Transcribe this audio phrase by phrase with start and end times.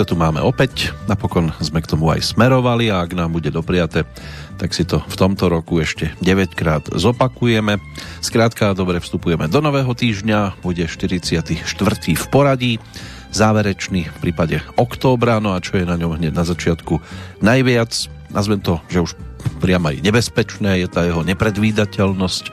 [0.00, 4.08] To tu máme opäť, napokon sme k tomu aj smerovali a ak nám bude dopriate,
[4.56, 7.76] tak si to v tomto roku ešte 9 krát zopakujeme.
[8.24, 11.68] Skrátka, dobre vstupujeme do nového týždňa, bude 44.
[12.16, 12.80] v poradí,
[13.28, 16.96] záverečný v prípade októbra, no a čo je na ňom hneď na začiatku
[17.44, 17.92] najviac,
[18.32, 19.12] nazvem to, že už
[19.60, 22.44] priam aj nebezpečné, je tá jeho nepredvídateľnosť,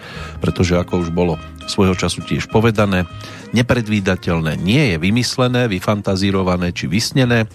[0.43, 3.07] pretože ako už bolo svojho času tiež povedané,
[3.51, 4.59] nepredvídateľné.
[4.59, 7.47] Nie je vymyslené, vyfantazírované či vysnené,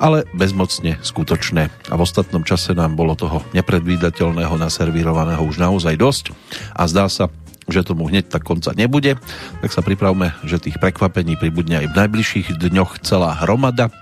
[0.00, 1.68] ale bezmocne skutočné.
[1.92, 6.24] A v ostatnom čase nám bolo toho nepredvídateľného naservírovaného už naozaj dosť.
[6.72, 7.28] A zdá sa,
[7.68, 9.20] že tomu hneď tak konca nebude,
[9.60, 13.92] tak sa pripravme, že tých prekvapení pribudne aj v najbližších dňoch celá hromada,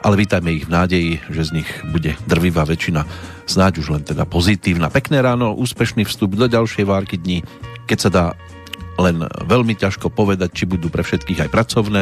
[0.00, 3.04] ale vítajme ich v nádeji, že z nich bude drvivá väčšina.
[3.46, 4.90] Snáď už len teda pozitívna.
[4.90, 7.46] Pekné ráno, úspešný vstup do ďalšej várky dní,
[7.86, 8.24] keď sa dá
[8.96, 12.00] len veľmi ťažko povedať, či budú pre všetkých aj pracovné.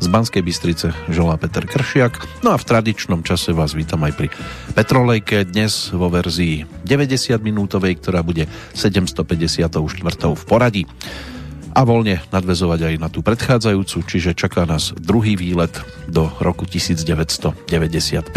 [0.00, 2.44] Z Banskej Bystrice želá Peter Kršiak.
[2.44, 4.28] No a v tradičnom čase vás vítam aj pri
[4.76, 9.72] Petrolejke, dnes vo verzii 90 minútovej, ktorá bude 754.
[10.36, 10.84] v poradí
[11.74, 15.74] a voľne nadvezovať aj na tú predchádzajúcu, čiže čaká nás druhý výlet
[16.06, 18.30] do roku 1995.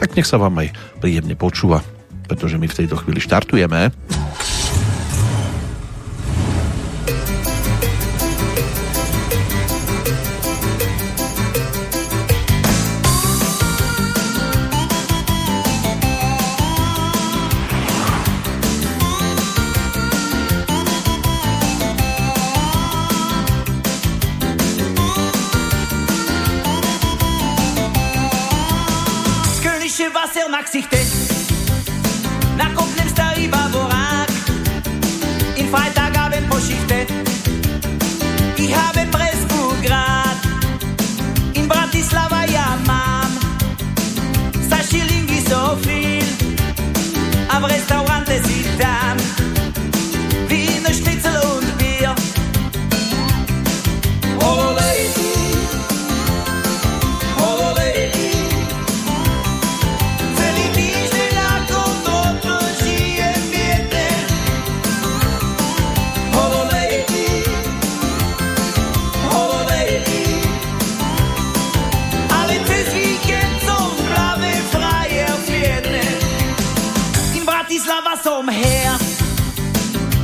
[0.00, 0.72] Tak nech sa vám aj
[1.04, 1.84] príjemne počúva,
[2.26, 3.92] pretože my v tejto chvíli štartujeme.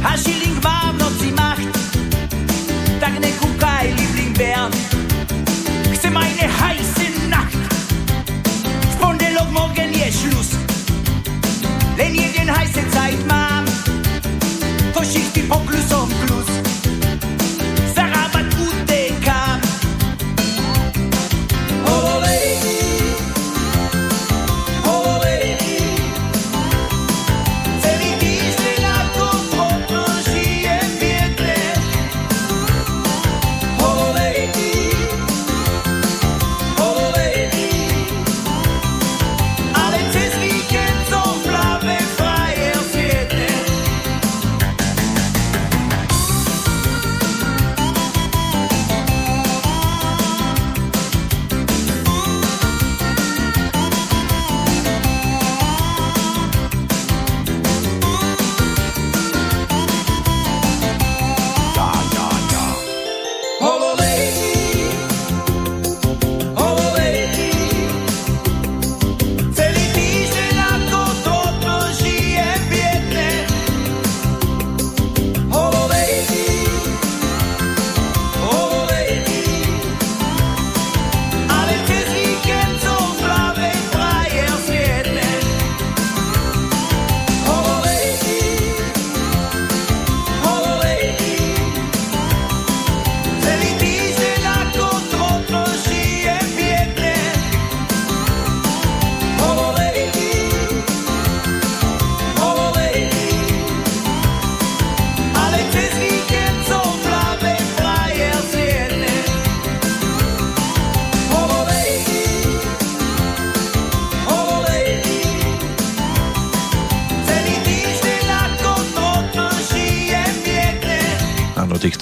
[0.09, 1.08] a šiling mám, no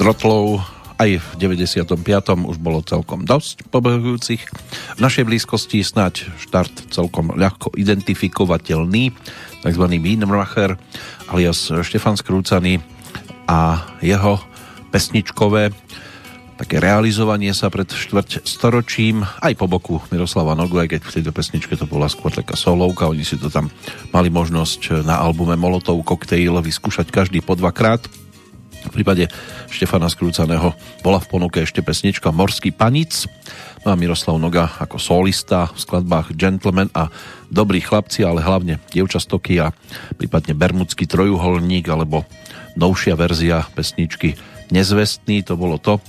[0.06, 0.62] trotlov
[1.02, 1.98] aj v 95.
[2.46, 4.38] už bolo celkom dosť pobehujúcich.
[4.94, 9.10] V našej blízkosti snáď štart celkom ľahko identifikovateľný,
[9.66, 9.84] tzv.
[9.98, 10.78] Wienmacher
[11.26, 12.78] alias Štefan Skrúcaný
[13.50, 14.38] a jeho
[14.94, 15.74] pesničkové
[16.54, 21.32] také realizovanie sa pred štvrť storočím, aj po boku Miroslava Nogu, aj keď v tejto
[21.34, 23.74] pesničke to bola skôr taká solovka, oni si to tam
[24.14, 28.06] mali možnosť na albume Molotov Cocktail vyskúšať každý po dvakrát.
[28.86, 29.26] V prípade
[29.76, 30.72] Štefana Skrúcaného.
[31.04, 33.28] Bola v ponuke ešte pesnička Morský panic,
[33.84, 37.12] no a Miroslav Noga ako solista v skladbách Gentleman a
[37.52, 39.76] Dobrí chlapci, ale hlavne Dievčastoky a
[40.16, 42.24] prípadne Bermudský trojuholník alebo
[42.72, 44.32] novšia verzia pesničky
[44.72, 46.00] Nezvestný, to bolo to,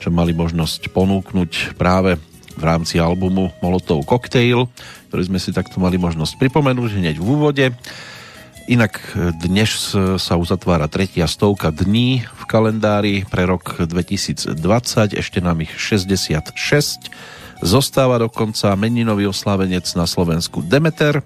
[0.00, 2.16] čo mali možnosť ponúknuť práve
[2.56, 4.64] v rámci albumu Molotov Cocktail,
[5.12, 7.66] ktorý sme si takto mali možnosť pripomenúť hneď v úvode.
[8.70, 14.54] Inak dnes sa uzatvára tretia stovka dní v kalendári pre rok 2020,
[15.18, 16.54] ešte nám ich 66.
[17.66, 21.18] Zostáva dokonca meninový oslavenec na Slovensku Demeter,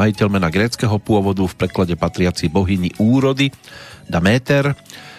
[0.00, 3.52] majiteľ mena gréckého pôvodu v preklade patriaci bohyni úrody
[4.08, 4.72] Daméter,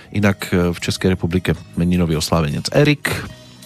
[0.09, 3.13] Inak e, v Českej republike meninový oslávenec Erik,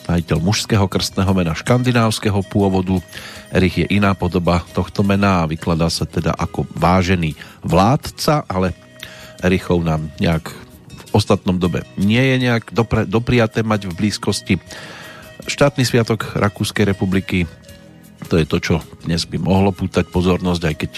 [0.07, 3.03] majiteľ mužského krstného mena škandinávskeho pôvodu.
[3.51, 7.35] Erich je iná podoba tohto mena a vykladá sa teda ako vážený
[7.67, 8.71] vládca, ale
[9.43, 10.49] Erichov nám nejak
[10.97, 14.55] v ostatnom dobe nie je nejak dopre, dopriaté mať v blízkosti.
[15.47, 17.47] Štátny sviatok Rakúskej republiky,
[18.27, 18.75] to je to, čo
[19.07, 20.91] dnes by mohlo pútať pozornosť, aj keď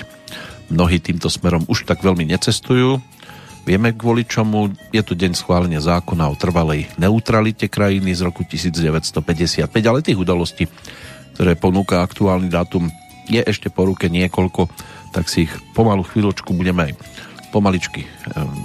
[0.73, 3.01] mnohí týmto smerom už tak veľmi necestujú
[3.67, 4.73] Vieme kvôli čomu.
[4.89, 10.65] Je to deň schválenia zákona o trvalej neutralite krajiny z roku 1955, ale tých udalostí,
[11.37, 12.89] ktoré ponúka aktuálny dátum,
[13.29, 14.67] je ešte po ruke niekoľko,
[15.13, 16.93] tak si ich pomalu chvíľočku budeme aj
[17.53, 18.09] pomaličky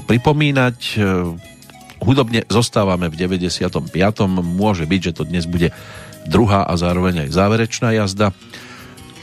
[0.08, 0.76] pripomínať.
[2.00, 3.80] Hudobne zostávame v 95.
[4.40, 5.72] Môže byť, že to dnes bude
[6.24, 8.32] druhá a zároveň aj záverečná jazda.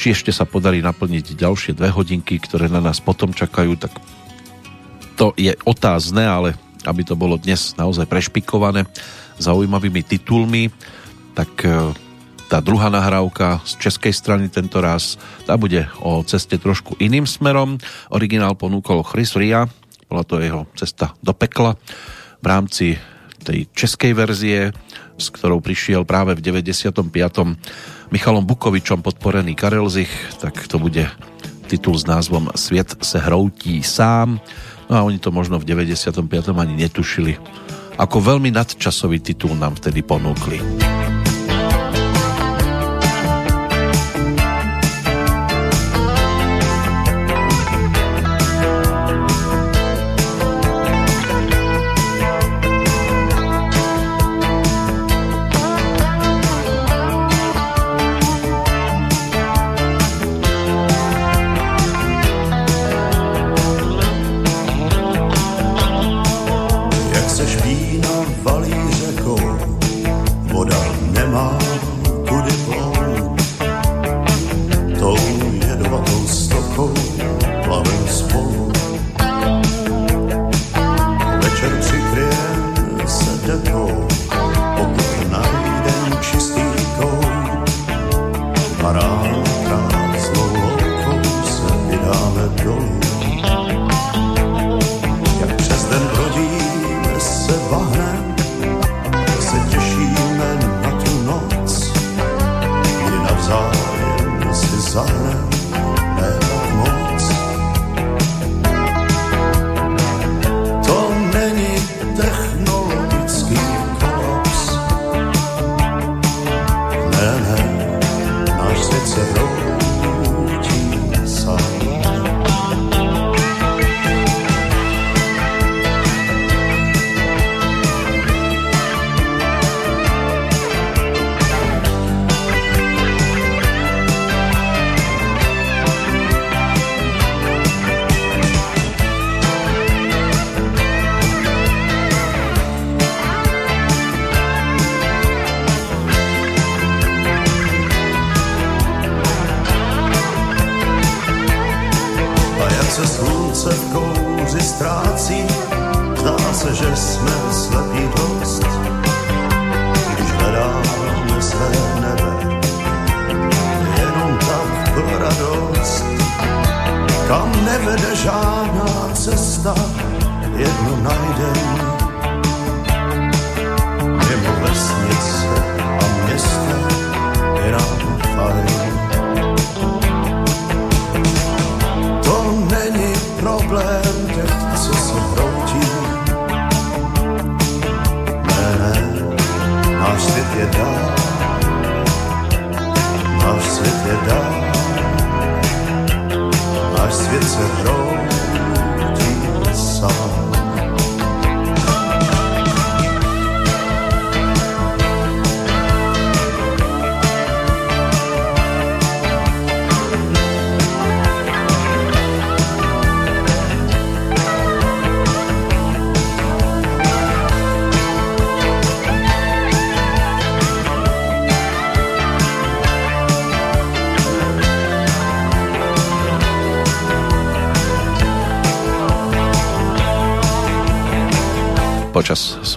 [0.02, 3.94] Či ešte sa podarí naplniť ďalšie dve hodinky, ktoré na nás potom čakajú, tak
[5.16, 6.50] to je otázne, ale
[6.86, 8.90] aby to bolo dnes naozaj prešpikované
[9.38, 10.70] zaujímavými titulmi,
[11.34, 11.94] tak e,
[12.52, 15.16] tá druhá nahrávka z českej strany tento raz,
[15.48, 17.80] tá bude o ceste trošku iným smerom.
[18.12, 19.70] Originál ponúkol Chris Ria,
[20.12, 21.80] bola to jeho cesta do pekla
[22.42, 22.88] v rámci
[23.42, 24.76] tej českej verzie,
[25.18, 27.08] s ktorou prišiel práve v 95.
[28.12, 30.12] Michalom Bukovičom podporený Karel Zich,
[30.44, 31.08] tak to bude
[31.72, 34.44] titul s názvom Svět se hroutí sám.
[34.92, 36.52] No a oni to možno v 95.
[36.52, 37.40] ani netušili.
[37.96, 40.60] Ako veľmi nadčasový titul nám vtedy ponúkli.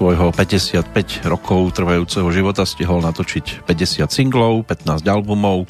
[0.05, 5.65] Svojho 55 rokov trvajúceho života stihol natočiť 50 singlov, 15 albumov.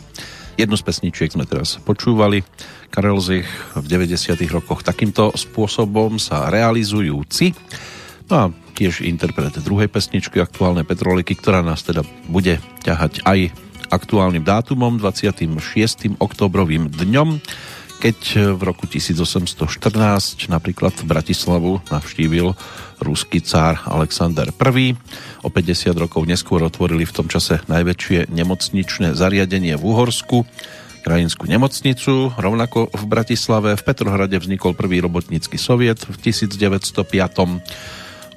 [0.58, 2.42] Jednu z pesničiek sme teraz počúvali.
[2.90, 3.46] Karel Zich
[3.78, 7.54] v 90 rokoch takýmto spôsobom sa realizujúci.
[8.26, 13.54] No a tiež interpret druhej pesničky aktuálnej Petroliky, ktorá nás teda bude ťahať aj
[13.94, 16.18] aktuálnym dátumom 26.
[16.18, 17.38] oktobrovým dňom
[18.04, 22.52] keď v roku 1814 napríklad Bratislavu navštívil
[23.04, 24.96] ruský cár Alexander I.
[25.44, 30.48] O 50 rokov neskôr otvorili v tom čase najväčšie nemocničné zariadenie v Uhorsku,
[31.04, 32.32] krajinskú nemocnicu.
[32.32, 37.04] Rovnako v Bratislave v Petrohrade vznikol prvý robotnícky soviet v 1905.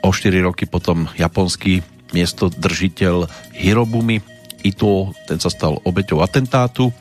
[0.04, 1.82] O 4 roky potom japonský
[2.12, 4.20] miestodržiteľ Hirobumi
[4.62, 6.92] Ito, ten sa stal obeťou atentátu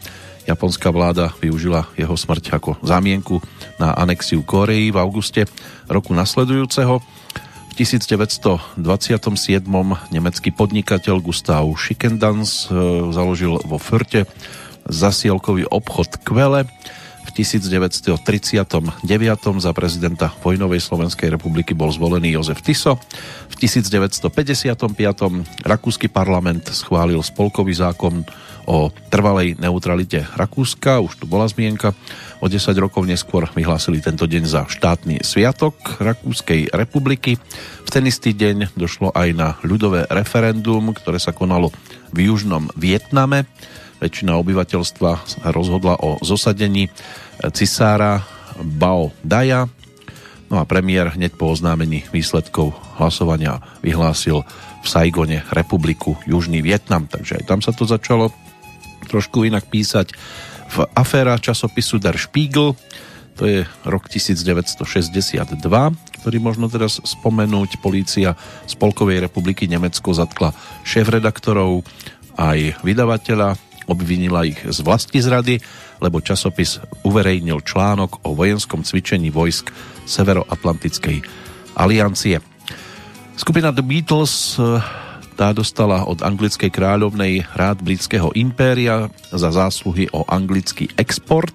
[0.47, 3.43] Japonská vláda využila jeho smrť ako zámienku
[3.83, 5.43] na anexiu Koreji v auguste
[5.91, 7.03] roku nasledujúceho.
[7.77, 8.81] V 1927.
[10.09, 12.81] nemecký podnikateľ Gustav Schickendans e,
[13.13, 14.25] založil vo Förte
[14.89, 16.65] zasielkový obchod Kvele.
[17.29, 19.05] V 1939.
[19.61, 22.97] za prezidenta vojnovej Slovenskej republiky bol zvolený Jozef Tiso.
[23.53, 24.25] V 1955.
[25.61, 28.25] rakúsky parlament schválil spolkový zákon
[28.67, 31.95] o trvalej neutralite Rakúska, už tu bola zmienka.
[32.43, 37.39] O 10 rokov neskôr vyhlásili tento deň za štátny sviatok Rakúskej republiky.
[37.87, 41.73] V ten istý deň došlo aj na ľudové referendum, ktoré sa konalo
[42.13, 43.49] v južnom Vietname.
[44.03, 46.93] Väčšina obyvateľstva rozhodla o zosadení
[47.57, 48.21] cisára
[48.61, 49.71] Bao Daja.
[50.53, 54.47] No a premiér hneď po oznámení výsledkov hlasovania vyhlásil
[54.83, 58.31] v Saigone republiku Južný Vietnam, takže aj tam sa to začalo
[59.07, 60.13] trošku inak písať.
[60.67, 62.75] V aféra časopisu Der Spiegel,
[63.37, 64.81] to je rok 1962,
[66.25, 67.79] ktorý možno teraz spomenúť.
[67.85, 68.35] Polícia
[68.65, 71.85] Spolkovej republiky Nemecko zatkla šéf-redaktorov
[72.37, 73.55] aj vydavateľa,
[73.87, 75.63] obvinila ich z vlasti zrady,
[76.03, 79.71] lebo časopis uverejnil článok o vojenskom cvičení vojsk
[80.09, 81.23] Severoatlantickej
[81.79, 82.43] aliancie.
[83.37, 84.57] Skupina The Beatles
[85.37, 91.53] tá dostala od anglickej kráľovnej rád britského impéria za zásluhy o anglický export.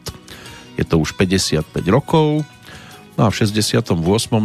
[0.77, 2.45] Je to už 55 rokov.
[3.19, 3.97] No a v 68.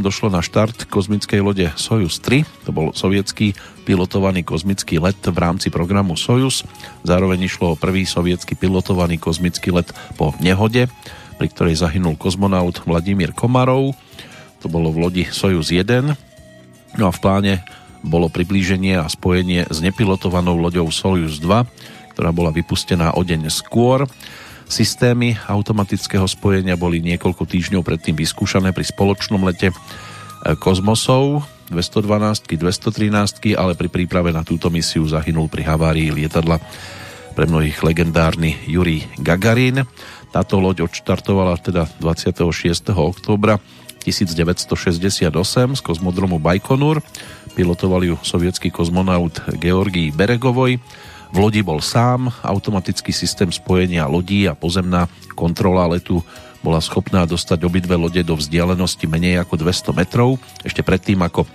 [0.03, 2.49] došlo na štart kozmickej lode Soyuz 3.
[2.67, 3.55] To bol sovietský
[3.87, 6.67] pilotovaný kozmický let v rámci programu Soyuz.
[7.07, 10.91] Zároveň išlo o prvý sovietský pilotovaný kozmický let po nehode,
[11.39, 13.95] pri ktorej zahynul kozmonaut Vladimír Komarov.
[14.65, 16.17] To bolo v lodi Soyuz 1.
[16.97, 17.63] No a v pláne
[18.07, 24.07] bolo priblíženie a spojenie s nepilotovanou loďou Soyuz 2, ktorá bola vypustená o deň skôr.
[24.67, 29.71] Systémy automatického spojenia boli niekoľko týždňov predtým vyskúšané pri spoločnom lete
[30.59, 36.63] Kozmosov 212 213 ale pri príprave na túto misiu zahynul pri havárii lietadla
[37.35, 39.85] pre mnohých legendárny Juri Gagarin.
[40.31, 42.95] Táto loď odštartovala teda 26.
[42.97, 43.59] októbra
[44.07, 45.27] 1968
[45.75, 47.03] z kozmodromu Bajkonur
[47.57, 50.77] Pilotoval ju sovietský kozmonaut Georgij Beregovoj.
[51.33, 56.21] V lodi bol sám, automatický systém spojenia lodí a pozemná kontrola letu
[56.61, 60.37] bola schopná dostať obidve lode do vzdialenosti menej ako 200 metrov.
[60.69, 61.49] Ešte predtým, ako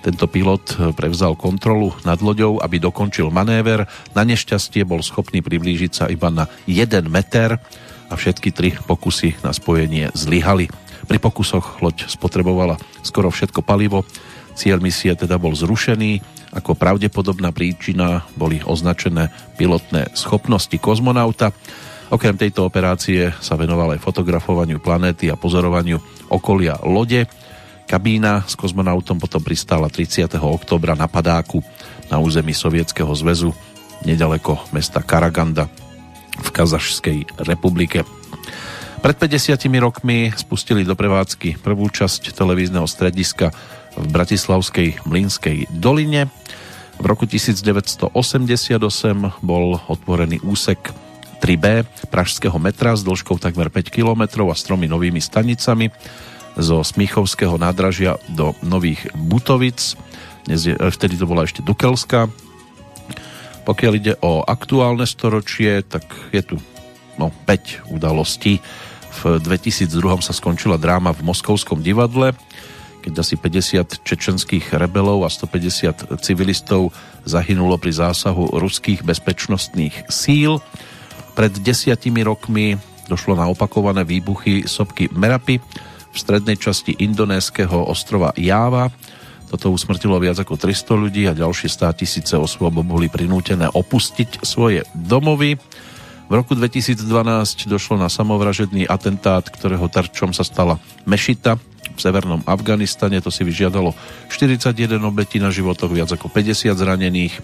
[0.00, 3.84] tento pilot prevzal kontrolu nad loďou, aby dokončil manéver.
[4.16, 7.60] Na nešťastie bol schopný priblížiť sa iba na 1 meter
[8.08, 10.72] a všetky tri pokusy na spojenie zlyhali.
[11.06, 14.06] Pri pokusoch loď spotrebovala skoro všetko palivo,
[14.52, 16.20] Cieľ misie teda bol zrušený.
[16.52, 21.56] Ako pravdepodobná príčina boli označené pilotné schopnosti kozmonauta.
[22.12, 25.96] Okrem tejto operácie sa venoval aj fotografovaniu planéty a pozorovaniu
[26.28, 27.24] okolia lode.
[27.88, 30.28] Kabína s kozmonautom potom pristála 30.
[30.36, 31.64] oktobra na padáku
[32.12, 33.56] na území Sovietskeho zväzu
[34.04, 35.72] nedaleko mesta Karaganda
[36.36, 38.04] v Kazašskej republike.
[39.02, 43.50] Pred 50 rokmi spustili do prevádzky prvú časť televízneho strediska
[43.96, 46.28] v Bratislavskej Mlínskej doline.
[47.00, 48.12] V roku 1988
[49.42, 50.92] bol otvorený úsek
[51.42, 55.90] 3B pražského metra s dĺžkou takmer 5 km a s tromi novými stanicami
[56.54, 59.96] zo Smíchovského nádražia do Nových Butovic.
[60.46, 62.28] Dnes je, vtedy to bola ešte Dukelská.
[63.62, 66.02] Pokiaľ ide o aktuálne storočie, tak
[66.34, 66.56] je tu
[67.16, 68.58] no, 5 udalostí.
[69.22, 69.90] V 2002
[70.24, 72.32] sa skončila dráma v Moskovskom divadle,
[73.02, 76.94] keď asi 50 čečenských rebelov a 150 civilistov
[77.26, 80.62] zahynulo pri zásahu ruských bezpečnostných síl.
[81.34, 82.78] Pred desiatimi rokmi
[83.10, 85.58] došlo na opakované výbuchy sopky Merapi
[86.12, 88.94] v strednej časti indonéskeho ostrova Jáva.
[89.50, 94.86] Toto usmrtilo viac ako 300 ľudí a ďalšie 100 tisíce osôb boli prinútené opustiť svoje
[94.94, 95.58] domovy.
[96.30, 97.04] V roku 2012
[97.68, 103.20] došlo na samovražedný atentát, ktorého terčom sa stala Mešita v severnom Afganistane.
[103.20, 103.92] To si vyžiadalo
[104.32, 107.34] 41 obetí na životoch, viac ako 50 zranených.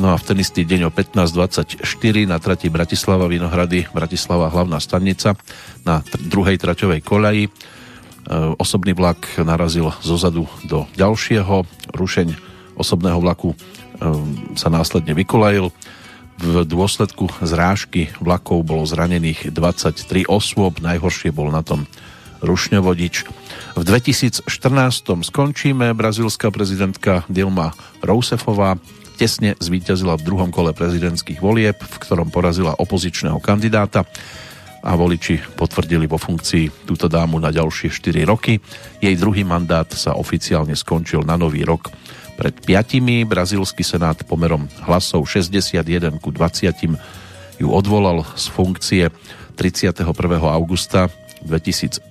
[0.00, 1.84] No a v ten istý deň o 15.24
[2.24, 5.36] na trati Bratislava Vinohrady, Bratislava hlavná stanica
[5.84, 7.44] na druhej traťovej koľaji.
[7.44, 7.50] E,
[8.56, 11.68] osobný vlak narazil zozadu do ďalšieho.
[11.92, 12.28] Rušeň
[12.80, 13.56] osobného vlaku e,
[14.56, 15.68] sa následne vykolajil.
[16.40, 21.84] V dôsledku zrážky vlakov bolo zranených 23 osôb, najhoršie bol na tom
[22.40, 23.14] rušňovodič.
[23.76, 24.44] V 2014
[25.24, 25.92] skončíme.
[25.94, 27.72] Brazílska prezidentka Dilma
[28.04, 28.76] Rousefová
[29.20, 34.08] tesne zvíťazila v druhom kole prezidentských volieb, v ktorom porazila opozičného kandidáta
[34.80, 38.56] a voliči potvrdili vo funkcii túto dámu na ďalšie 4 roky.
[39.04, 41.92] Jej druhý mandát sa oficiálne skončil na nový rok
[42.40, 43.28] pred piatimi.
[43.28, 45.84] Brazílsky senát pomerom hlasov 61
[46.16, 49.04] ku 20 ju odvolal z funkcie
[49.52, 50.08] 31.
[50.48, 51.12] augusta
[51.44, 52.10] 2016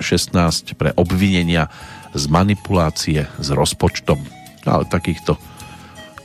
[0.74, 1.70] pre obvinenia
[2.14, 4.18] z manipulácie s rozpočtom.
[4.66, 5.38] Ale takýchto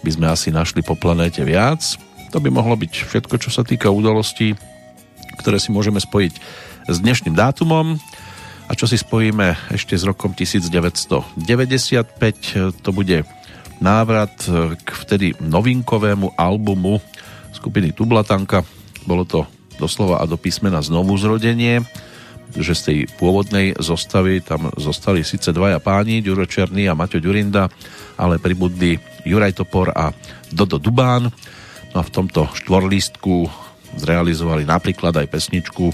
[0.04, 1.96] by sme asi našli po planéte viac.
[2.32, 4.56] To by mohlo byť všetko, čo sa týka udalostí,
[5.40, 6.34] ktoré si môžeme spojiť
[6.88, 7.96] s dnešným dátumom.
[8.64, 11.36] A čo si spojíme ešte s rokom 1995,
[12.80, 13.28] to bude
[13.80, 14.32] návrat
[14.80, 17.04] k vtedy novinkovému albumu
[17.52, 18.64] skupiny Tublatanka.
[19.04, 19.44] Bolo to
[19.76, 21.84] doslova a do písmena znovu zrodenie
[22.54, 27.66] že z tej pôvodnej zostavy tam zostali síce dvaja páni, Ďuro Černý a Maťo Ďurinda,
[28.18, 28.94] ale pribudli
[29.26, 30.14] Juraj Topor a
[30.54, 31.30] Dodo Dubán.
[31.90, 33.46] No a v tomto štvorlístku
[33.98, 35.90] zrealizovali napríklad aj pesničku,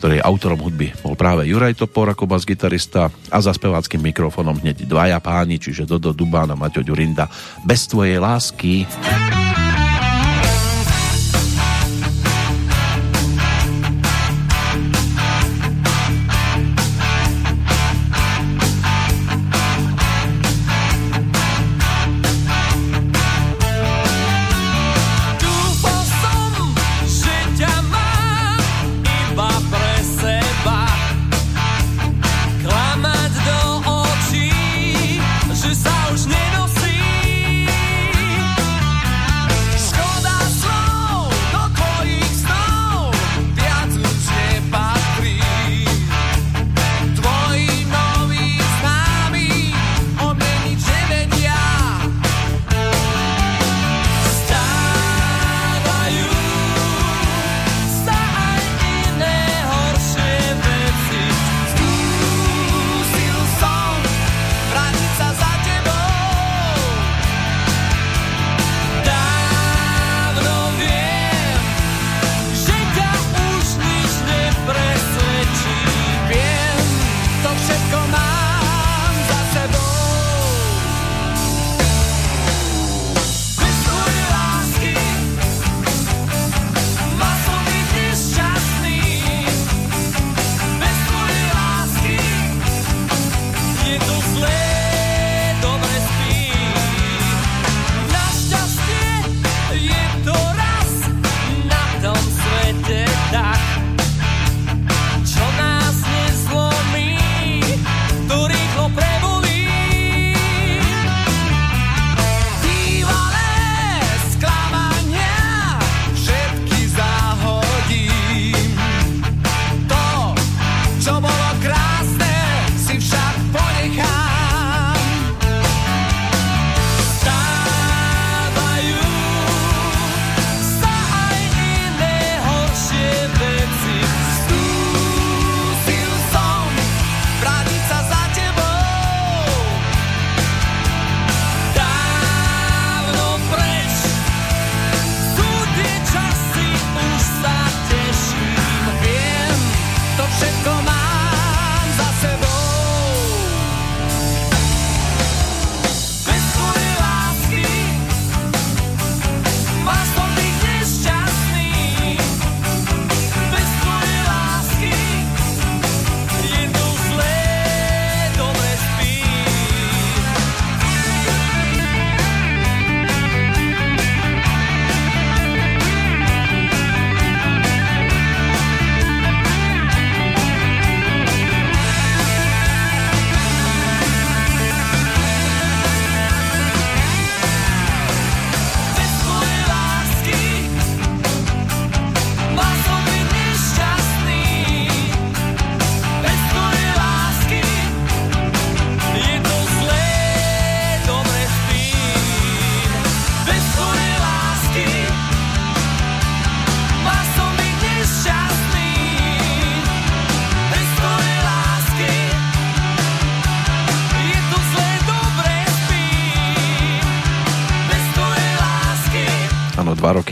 [0.00, 5.22] ktorej autorom hudby bol práve Juraj Topor ako bas-gitarista a za speváckým mikrofónom hneď dvaja
[5.22, 7.30] páni, čiže Dodo Dubán a Maťo Ďurinda.
[7.62, 8.82] Bez tvojej lásky.
[8.84, 9.31] dva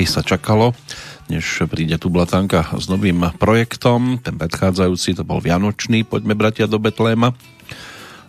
[0.00, 0.72] roky sa čakalo,
[1.28, 4.16] než príde tu Blatanka s novým projektom.
[4.16, 7.36] Ten predchádzajúci to bol Vianočný, poďme bratia do Betléma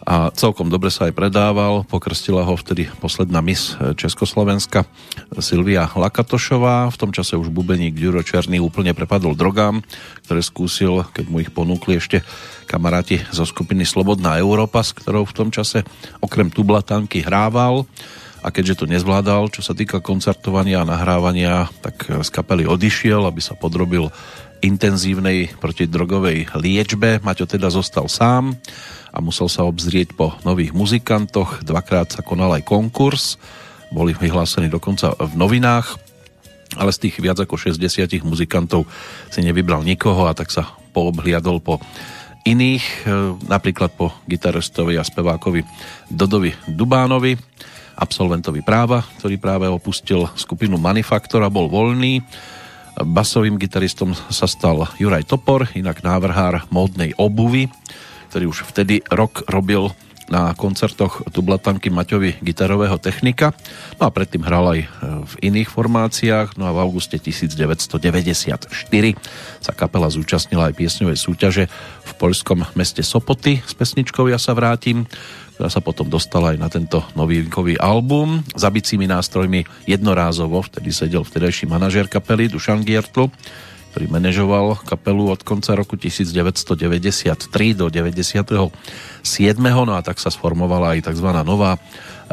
[0.04, 1.88] a celkom dobre sa aj predával.
[1.88, 4.84] Pokrstila ho vtedy posledná mis Československa
[5.40, 6.92] Silvia Lakatošová.
[6.92, 9.80] V tom čase už bubeník Ďuro Černý úplne prepadol drogám,
[10.28, 12.20] ktoré skúsil, keď mu ich ponúkli ešte
[12.68, 15.88] kamaráti zo skupiny Slobodná Európa, s ktorou v tom čase
[16.20, 17.88] okrem tublatanky hrával
[18.42, 23.38] a keďže to nezvládal, čo sa týka koncertovania a nahrávania, tak z kapely odišiel, aby
[23.38, 24.10] sa podrobil
[24.62, 27.22] intenzívnej protidrogovej liečbe.
[27.22, 28.58] Maťo teda zostal sám
[29.14, 31.66] a musel sa obzrieť po nových muzikantoch.
[31.66, 33.38] Dvakrát sa konal aj konkurs,
[33.94, 35.98] boli vyhlásení dokonca v novinách,
[36.80, 38.88] ale z tých viac ako 60 muzikantov
[39.28, 41.82] si nevybral nikoho a tak sa poobhliadol po
[42.48, 45.62] iných, e, napríklad po gitaristovi a spevákovi
[46.10, 47.36] Dodovi Dubánovi,
[48.02, 52.26] absolventovi práva, ktorý práve opustil skupinu Manifaktor bol voľný.
[52.98, 57.70] Basovým gitaristom sa stal Juraj Topor, inak návrhár módnej obuvy
[58.32, 59.92] ktorý už vtedy rok robil
[60.32, 63.52] na koncertoch tublatanky Maťovi gitarového technika.
[64.00, 64.88] No a predtým hral aj e,
[65.28, 66.56] v iných formáciách.
[66.56, 68.72] No a v auguste 1994
[69.60, 71.68] sa kapela zúčastnila aj piesňovej súťaže
[72.08, 75.04] v poľskom meste Sopoty s pesničkou Ja sa vrátim
[75.62, 78.41] ktorá sa potom dostala aj na tento novinkový album.
[78.58, 83.30] Za bicími nástrojmi jednorázovo, vtedy sedel vtedajší manažér kapely Dušan Giertl,
[83.93, 88.74] ktorý manažoval kapelu od konca roku 1993 do 97.
[89.62, 91.30] No a tak sa sformovala aj tzv.
[91.45, 91.78] nová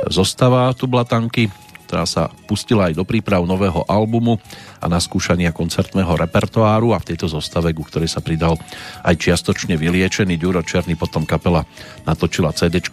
[0.09, 1.53] zostava Tublatanky,
[1.89, 4.37] ktorá sa pustila aj do príprav nového albumu
[4.77, 8.61] a na skúšania koncertného repertoáru a v tejto zostave, ku ktorej sa pridal
[9.09, 11.65] aj čiastočne vyliečený Ďuro Černý, potom kapela
[12.05, 12.85] natočila CD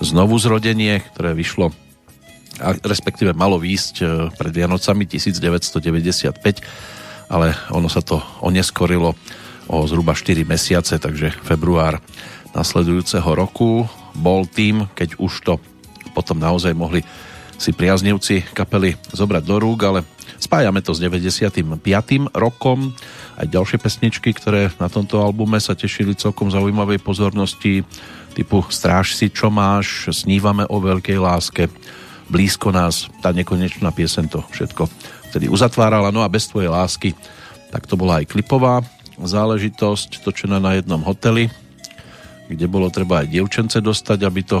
[0.00, 1.68] Znovu zrodenie, ktoré vyšlo
[2.60, 4.04] a respektíve malo výjsť e,
[4.36, 7.00] pred Vianocami 1995
[7.30, 9.14] ale ono sa to oneskorilo
[9.70, 12.02] o zhruba 4 mesiace, takže február
[12.50, 13.86] nasledujúceho roku
[14.18, 15.54] bol tým, keď už to
[16.10, 17.06] potom naozaj mohli
[17.60, 20.00] si priaznivci kapely zobrať do rúk, ale
[20.40, 21.60] spájame to s 95.
[22.32, 22.96] rokom.
[23.36, 27.84] Aj ďalšie pesničky, ktoré na tomto albume sa tešili celkom zaujímavej pozornosti,
[28.32, 31.68] typu Stráž si, čo máš, Snívame o veľkej láske,
[32.32, 34.88] Blízko nás, tá nekonečná piesen to všetko
[35.30, 37.14] vtedy uzatvárala, no a bez tvojej lásky,
[37.70, 38.82] tak to bola aj klipová
[39.20, 41.46] záležitosť, točená na jednom hoteli,
[42.50, 44.58] kde bolo treba aj dievčence dostať, aby to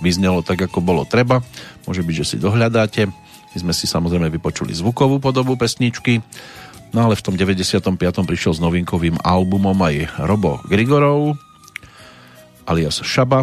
[0.00, 1.44] vyznelo tak, ako bolo treba.
[1.84, 3.06] Môže byť, že si dohľadáte.
[3.50, 6.22] My sme si samozrejme vypočuli zvukovú podobu pesničky,
[6.94, 7.98] no ale v tom 95.
[8.22, 11.34] prišiel s novinkovým albumom aj Robo Grigorov,
[12.62, 13.42] alias Šaba,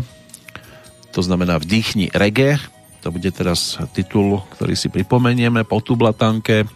[1.12, 2.56] to znamená Vdýchni reggae,
[3.02, 6.68] to bude teraz titul, ktorý si pripomenieme po tublatanke.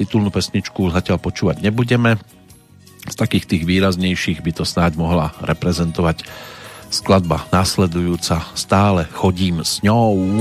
[0.00, 2.16] Titulnú pesničku zatiaľ počúvať nebudeme.
[3.04, 6.24] Z takých tých výraznejších by to snáď mohla reprezentovať
[6.90, 10.40] skladba následujúca Stále chodím s ňou.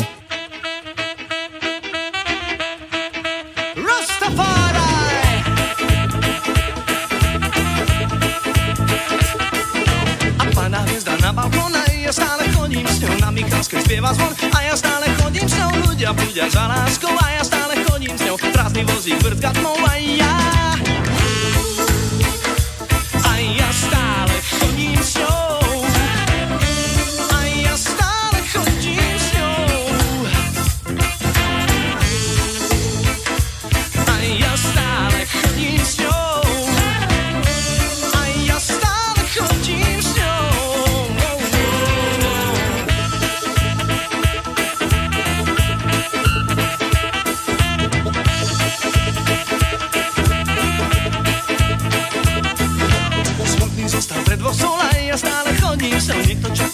[13.38, 14.33] Michalskej spieva zvon.
[14.49, 17.13] A ja stále chodím s ňou Ľudia budia za láskou.
[17.13, 20.57] A ja stále chodím s ňou Prázdny vozík vrtka tmou a ja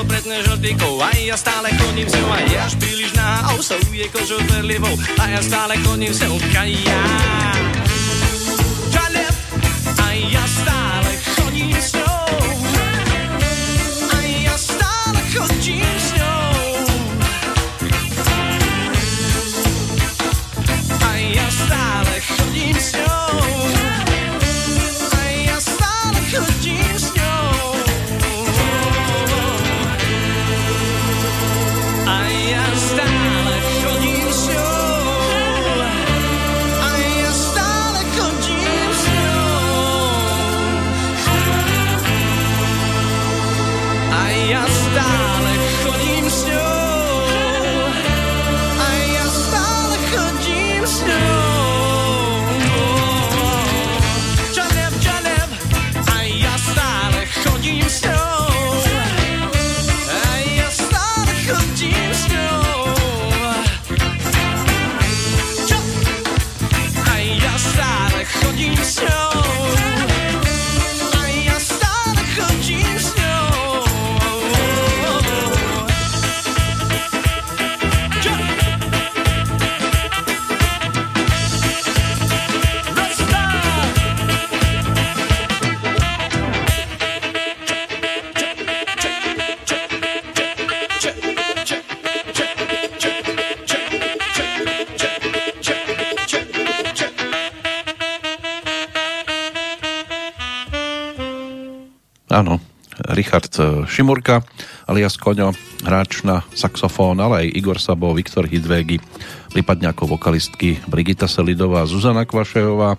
[0.00, 3.76] popredné žodvíkou A ja stále koním s ňou, a ja až príliš nahá Ou sa
[4.48, 7.00] verlivou, a ja stále koním s ňou Kaja
[8.88, 9.36] Čalep,
[10.00, 10.79] a ja stále
[103.90, 104.46] Šimurka
[104.86, 105.50] alias Koňo,
[105.82, 109.02] hráč na saxofón, ale aj Igor Sabo, Viktor Hidvégy,
[109.50, 112.94] prípadne ako vokalistky Brigita Selidová, Zuzana Kvašejová.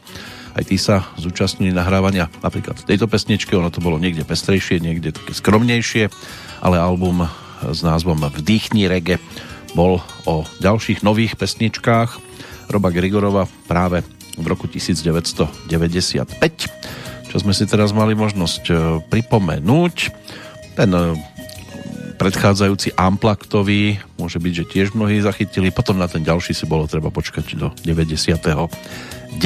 [0.52, 5.32] Aj tí sa zúčastnili nahrávania napríklad tejto pesničky, ono to bolo niekde pestrejšie, niekde také
[5.32, 6.12] skromnejšie,
[6.60, 7.24] ale album
[7.64, 9.16] s názvom Vdýchni reggae
[9.72, 12.20] bol o ďalších nových pesničkách
[12.68, 14.04] Roba Grigorova práve
[14.36, 15.72] v roku 1995
[17.32, 18.74] čo sme si teraz mali možnosť e,
[19.08, 20.21] pripomenúť.
[20.76, 21.18] Ten e,
[22.16, 25.74] predchádzajúci Amplaktový môže byť, že tiež mnohí zachytili.
[25.74, 29.42] Potom na ten ďalší si bolo treba počkať do 99.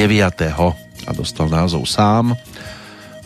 [1.06, 2.36] a dostal názov Sám.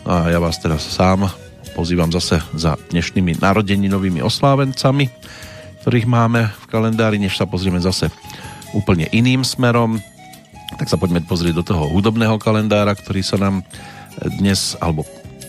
[0.08, 1.28] A ja vás teraz sám
[1.76, 5.06] pozývam zase za dnešnými narodeninovými oslávencami,
[5.84, 8.10] ktorých máme v kalendári, než sa pozrieme zase
[8.74, 10.00] úplne iným smerom.
[10.76, 13.62] Tak sa poďme pozrieť do toho hudobného kalendára, ktorý sa nám
[14.40, 15.06] dnes, alebo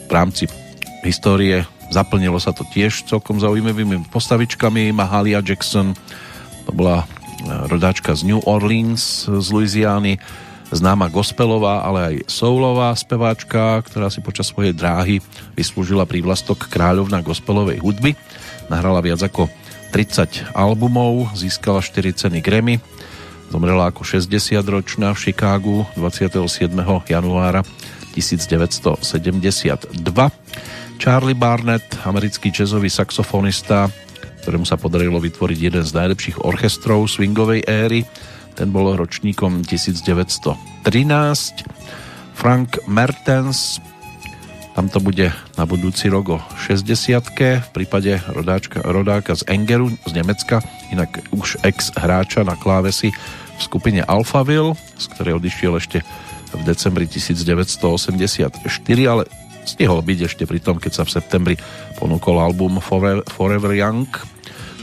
[0.06, 0.44] v rámci
[1.02, 4.94] histórie zaplnilo sa to tiež celkom zaujímavými postavičkami.
[4.94, 5.92] Mahalia Jackson,
[6.64, 7.04] to bola
[7.66, 10.22] rodáčka z New Orleans, z Louisiany,
[10.70, 15.18] známa gospelová, ale aj soulová speváčka, ktorá si počas svojej dráhy
[15.58, 18.14] vyslúžila prívlastok kráľovna gospelovej hudby.
[18.70, 19.50] Nahrala viac ako
[19.90, 22.78] 30 albumov, získala 4 ceny Grammy,
[23.50, 26.70] zomrela ako 60-ročná v Chicagu 27.
[27.10, 27.66] januára
[28.14, 29.90] 1972.
[31.00, 33.88] Charlie Barnett, americký jazzový saxofonista,
[34.44, 38.04] ktorému sa podarilo vytvoriť jeden z najlepších orchestrov swingovej éry.
[38.52, 40.84] Ten bol ročníkom 1913.
[42.36, 43.80] Frank Mertens,
[44.76, 46.84] tam to bude na budúci rok o 60
[47.64, 50.60] v prípade rodáčka, rodáka z Engeru z Nemecka,
[50.92, 53.08] inak už ex hráča na klávesi
[53.56, 56.04] v skupine Alphaville, z ktorej odišiel ešte
[56.52, 58.52] v decembri 1984,
[59.08, 59.24] ale
[59.64, 61.56] stihol byť ešte pri tom, keď sa v septembri
[62.00, 64.08] ponúkol album Forever, Young.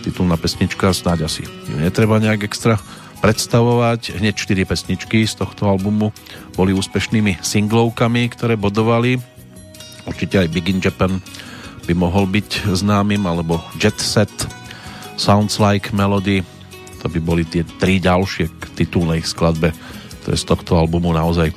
[0.06, 2.80] Titulná pesnička, snáď asi ju netreba nejak extra
[3.20, 4.22] predstavovať.
[4.22, 6.13] Hneď 4 pesničky z tohto albumu
[6.54, 9.20] boli úspešnými singlovkami, ktoré bodovali.
[10.08, 11.20] Určite aj Big in Japan
[11.84, 14.32] by mohol byť známym, alebo Jet Set,
[15.20, 16.46] Sounds Like Melody,
[17.04, 19.74] to by boli tie tri ďalšie k titulnej skladbe,
[20.24, 21.52] ktoré z tohto albumu naozaj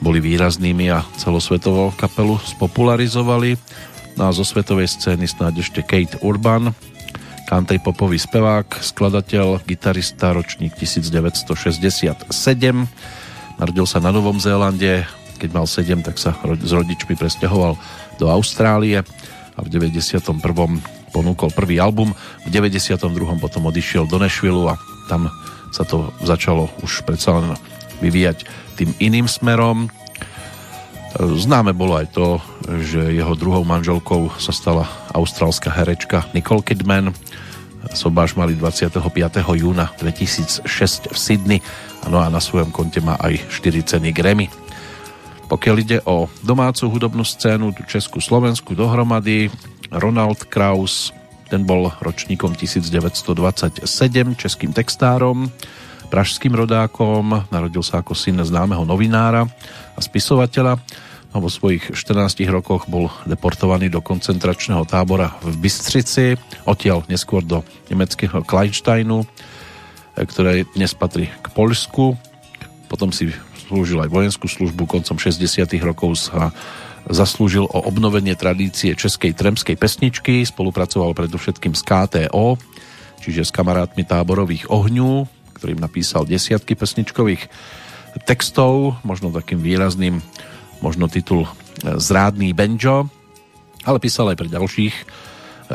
[0.00, 3.56] boli výraznými a celosvetovo kapelu spopularizovali.
[4.16, 6.72] No a zo svetovej scény snáď ešte Kate Urban,
[7.46, 12.32] country popový spevák, skladateľ, gitarista, ročník 1967.
[13.60, 15.04] Narodil sa na Novom Zélande,
[15.40, 17.76] keď mal 7, tak sa s rodičmi presťahoval
[18.20, 19.00] do Austrálie
[19.56, 20.20] a v 91.
[21.10, 22.12] ponúkol prvý album,
[22.44, 22.96] v 92.
[23.40, 25.28] potom odišiel do Nashville a tam
[25.74, 27.56] sa to začalo už predsa len
[28.00, 28.46] vyvíjať
[28.80, 29.92] tým iným smerom.
[31.20, 32.40] Známe bolo aj to,
[32.80, 37.12] že jeho druhou manželkou sa stala austrálska herečka Nicole Kidman.
[37.92, 38.96] Sobáš mali 25.
[39.52, 41.60] júna 2006 v Sydney
[42.08, 44.48] no a na svojom konte má aj 4 ceny Grammy.
[45.50, 49.50] Pokiaľ ide o domácu hudobnú scénu, tu Česku, Slovensku dohromady,
[49.90, 51.10] Ronald Kraus,
[51.50, 53.82] ten bol ročníkom 1927,
[54.38, 55.50] českým textárom,
[56.10, 59.46] pražským rodákom, narodil sa ako syn známeho novinára
[59.94, 60.82] a spisovateľa
[61.30, 66.34] a vo svojich 14 rokoch bol deportovaný do koncentračného tábora v Bystrici,
[66.66, 69.22] odtiaľ neskôr do nemeckého Kleinsteinu,
[70.18, 72.18] ktoré dnes patrí k Poľsku.
[72.90, 73.30] Potom si
[73.70, 76.50] slúžil aj vojenskú službu, koncom 60 rokov sa
[77.06, 82.58] zaslúžil o obnovenie tradície českej tremskej pesničky, spolupracoval predovšetkým s KTO,
[83.22, 85.24] čiže s kamarátmi táborových ohňú,
[85.60, 87.52] ktorým napísal desiatky pesničkových
[88.24, 90.24] textov, možno takým výrazným
[90.80, 91.50] možno titul e,
[92.00, 93.12] Zrádný Benjo,
[93.84, 95.04] ale písal aj pre ďalších e,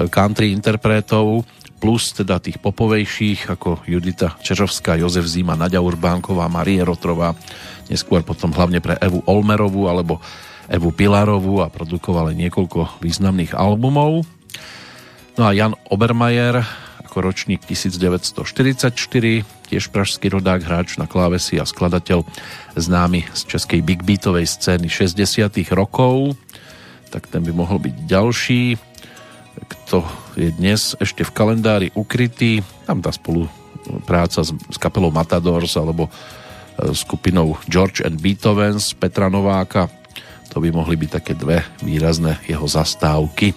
[0.09, 1.45] country interpretov,
[1.77, 7.37] plus teda tých popovejších ako Judita Čežovská, Jozef Zima, Nadia Urbánková, Marie Rotrová,
[7.85, 10.17] neskôr potom hlavne pre Evu Olmerovú alebo
[10.65, 14.25] Evu Pilarovú a produkoval aj niekoľko významných albumov.
[15.37, 16.65] No a Jan Obermajer
[17.15, 18.91] ako ročník 1944,
[19.69, 22.21] tiež pražský rodák, hráč na klávesi a skladateľ
[22.77, 26.37] známy z českej big beatovej scény 60 rokov,
[27.09, 28.63] tak ten by mohol byť ďalší,
[29.55, 30.03] kto
[30.35, 32.59] je dnes ešte v kalendári ukrytý.
[32.83, 36.11] Tam tá spolupráca s, s kapelou Matadors alebo e,
[36.91, 39.87] skupinou George and Beethovens Petra Nováka.
[40.51, 43.55] To by mohli byť také dve výrazné jeho zastávky.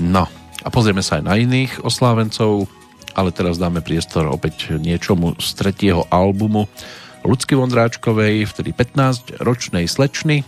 [0.00, 0.28] No,
[0.62, 2.68] a pozrieme sa aj na iných oslávencov,
[3.12, 6.68] ale teraz dáme priestor opäť niečomu z tretieho albumu
[7.22, 10.42] Lucky Vondráčkovej, vtedy 15-ročnej slečny,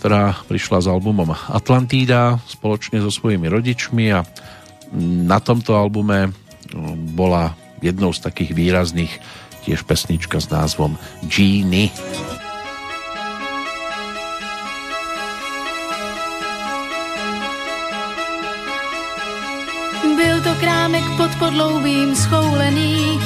[0.00, 4.24] ktorá prišla s albumom Atlantída spoločne so svojimi rodičmi a
[5.28, 6.32] na tomto albume
[7.16, 7.52] bola
[7.84, 9.12] jednou z takých výrazných
[9.64, 10.96] tiež pesnička s názvom
[11.28, 11.92] Genie.
[21.38, 23.20] Podloubím schoulený,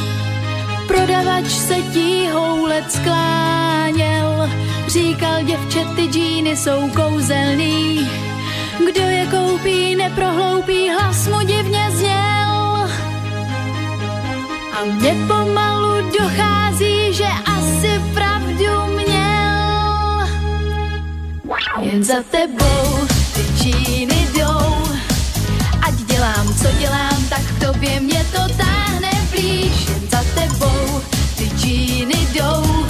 [0.88, 4.50] Prodavač se tí houlet skláněl,
[4.86, 8.08] říkal děvče, ty džíny jsou kouzelný.
[8.78, 12.88] Kdo je koupí, neprohloupí, hlas mu divně zněl.
[14.72, 20.28] A mně pomalu dochází, že asi pravdu měl.
[21.80, 24.17] Jen za tebou ty džíny
[26.18, 29.86] dělám, co dělám, tak k tobě mě to táhne blíž.
[29.88, 31.00] Jen za tebou
[31.36, 32.86] ty džíny jdou,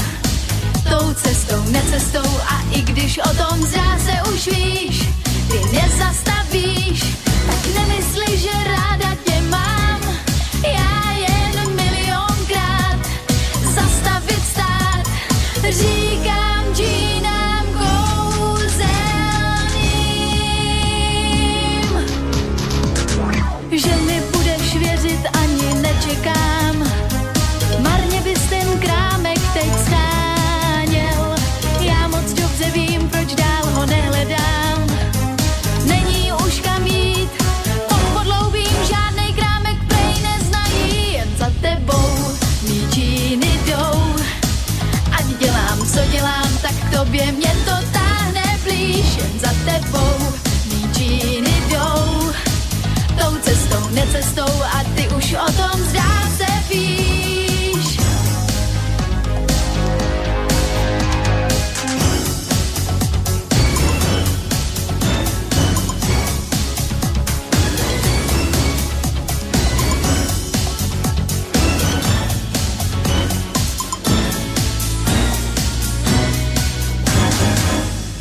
[0.91, 5.09] tou cestou, necestou a i když o tom zráze už víš,
[5.51, 7.05] ty nezastavíš,
[7.47, 10.01] tak nemysli, že ráda tě mám,
[10.65, 12.99] já jen milionkrát
[13.75, 15.03] zastavit stát,
[15.71, 16.38] říkám
[54.39, 57.99] necestou a ty už o tom zdá se víš.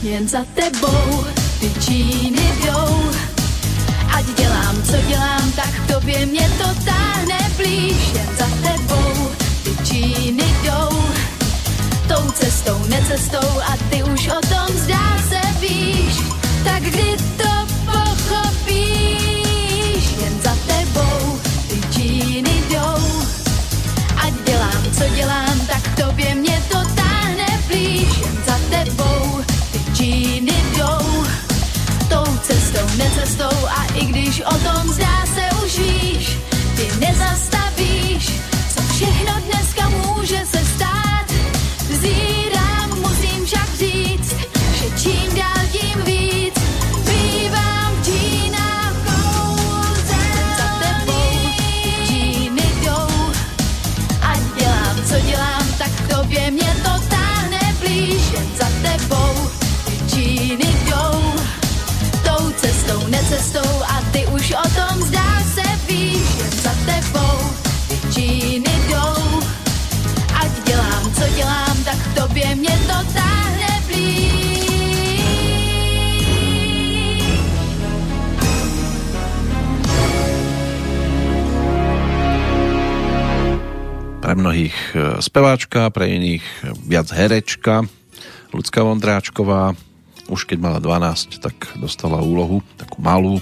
[0.03, 1.25] Jen za tebou
[1.59, 3.26] ty džíny jdou.
[4.17, 8.13] Ať dělám, co dělám, tak k tobě mě to táhne blíž.
[8.13, 9.31] Jen za tebou
[9.63, 11.03] ty džíny jdou.
[12.07, 16.15] Tou cestou, necestou a ty už o tom zdá se víš.
[16.63, 17.46] Tak kdy to
[36.99, 37.56] ty
[84.27, 87.87] Pre mnohých e, speváčka, pre iných e, viac herečka.
[88.51, 89.71] Ľudská Vondráčková
[90.27, 93.39] už keď mala 12, tak dostala úlohu takú malú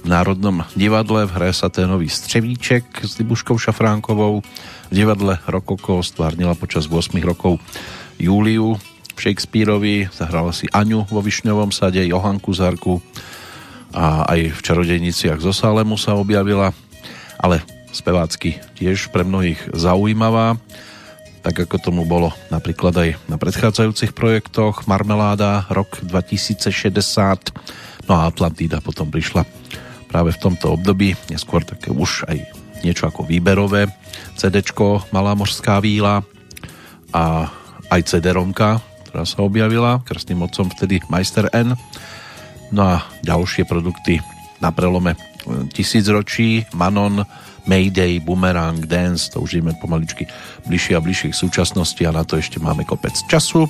[0.00, 4.40] v Národnom divadle v hre Saténový Střevíček s Libuškou Šafránkovou.
[4.90, 7.58] V divadle Rokoko stvárnila počas 8 rokov
[8.16, 8.78] Júliu
[9.18, 13.02] Shakespeareovi, zahrala si Aňu vo Višňovom sade, Johanku Zarku
[13.90, 16.70] a aj v Čarodejniciach zo Salemu sa objavila,
[17.36, 20.54] ale spevácky tiež pre mnohých zaujímavá,
[21.40, 24.84] tak ako tomu bolo napríklad aj na predchádzajúcich projektoch.
[24.84, 29.48] Marmeláda rok 2060, no a Atlantida potom prišla
[30.10, 32.44] práve v tomto období, neskôr také už aj
[32.82, 33.88] niečo ako výberové
[34.36, 36.24] CDčko Malá mořská víla
[37.12, 37.48] a
[37.90, 38.78] aj CD-romka,
[39.10, 41.74] ktorá sa objavila, krstným otcom vtedy Meister N.
[42.70, 44.22] No a ďalšie produkty
[44.62, 45.18] na prelome
[45.74, 47.26] tisícročí, Manon,
[47.66, 50.28] Mayday, Boomerang, Dance, to už ideme pomaličky
[50.68, 53.68] bližšie a bližšie k súčasnosti a na to ešte máme kopec času,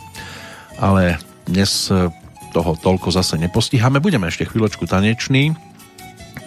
[0.78, 2.11] ale dnes e,
[2.51, 4.03] toho toľko zase nepostíhame.
[4.03, 5.55] Budeme ešte chvíľočku taneční.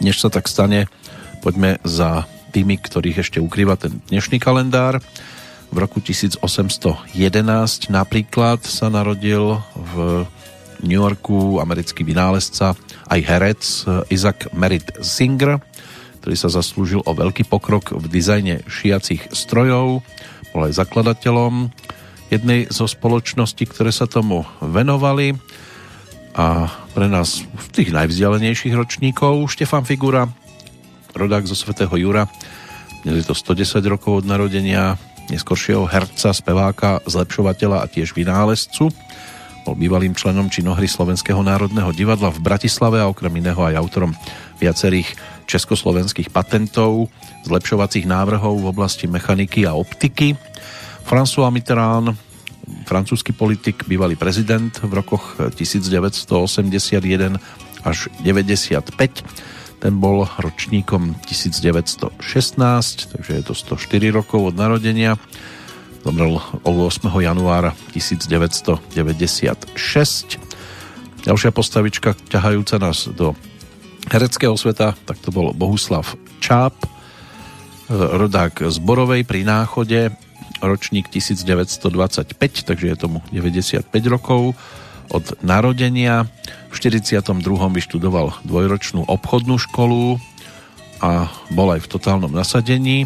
[0.04, 0.92] Než sa tak stane,
[1.44, 5.02] poďme za tými, ktorých ešte ukrýva ten dnešný kalendár.
[5.74, 7.10] V roku 1811
[7.90, 10.28] napríklad sa narodil v
[10.84, 12.78] New Yorku americký vynálezca
[13.10, 13.62] aj herec
[14.12, 15.58] Isaac Merritt Singer,
[16.24, 20.00] ktorý sa zaslúžil o veľký pokrok v dizajne šiacich strojov,
[20.56, 21.68] bol aj zakladateľom
[22.32, 25.36] jednej zo spoločností, ktoré sa tomu venovali
[26.32, 30.32] a pre nás v tých najvzdialenejších ročníkov Štefan Figura,
[31.12, 32.32] rodák zo svätého Jura,
[33.04, 34.96] je to 110 rokov od narodenia
[35.28, 38.88] neskoršieho herca, speváka, zlepšovateľa a tiež vynálezcu.
[39.68, 44.16] Bol bývalým členom činohry Slovenského národného divadla v Bratislave a okrem iného aj autorom
[44.64, 45.12] viacerých
[45.44, 47.12] československých patentov,
[47.44, 50.40] zlepšovacích návrhov v oblasti mechaniky a optiky.
[51.04, 52.16] François Mitterrand,
[52.88, 57.44] francúzsky politik, bývalý prezident v rokoch 1981
[57.84, 58.96] až 95.
[59.84, 62.16] Ten bol ročníkom 1916,
[63.12, 65.20] takže je to 104 rokov od narodenia.
[66.08, 67.04] Zomrel 8.
[67.20, 70.40] januára 1996.
[71.24, 73.36] Ďalšia postavička ťahajúca nás do
[74.12, 76.76] hereckého sveta, tak to bol Bohuslav Čáp,
[77.92, 80.12] rodák z Borovej pri Náchode,
[80.64, 82.34] ročník 1925,
[82.64, 84.56] takže je tomu 95 rokov
[85.12, 86.26] od narodenia.
[86.72, 87.30] V 42.
[87.70, 90.18] vyštudoval dvojročnú obchodnú školu
[91.04, 93.06] a bol aj v totálnom nasadení.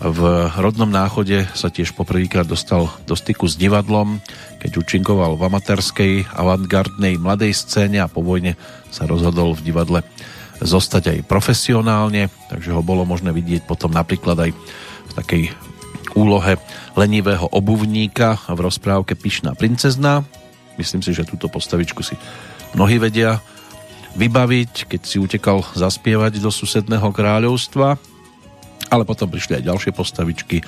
[0.00, 0.20] V
[0.58, 4.18] rodnom náchode sa tiež poprvýkrát dostal do styku s divadlom,
[4.64, 8.56] keď účinkoval v amatérskej avantgardnej mladej scéne a po vojne
[8.88, 10.00] sa rozhodol v divadle
[10.64, 14.50] zostať aj profesionálne, takže ho bolo možné vidieť potom napríklad aj
[15.04, 15.44] v takej
[16.16, 16.56] úlohe
[16.96, 20.24] lenivého obuvníka v rozprávke Pyšná princezna.
[20.80, 22.16] Myslím si, že túto postavičku si
[22.72, 23.44] mnohí vedia
[24.16, 28.00] vybaviť, keď si utekal zaspievať do susedného kráľovstva
[28.94, 30.62] ale potom prišli aj ďalšie postavičky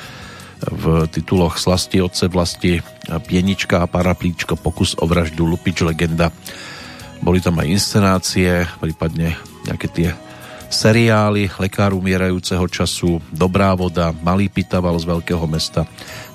[0.63, 6.33] v tituloch Slasti otce vlasti, Pienička a Paraplíčko, Pokus o vraždu, Lupič legenda.
[7.21, 9.37] Boli tam aj inscenácie, prípadne
[9.69, 10.09] nejaké tie
[10.67, 15.87] seriály Lekár umierajúceho času, Dobrá voda, Malý pitaval z veľkého mesta,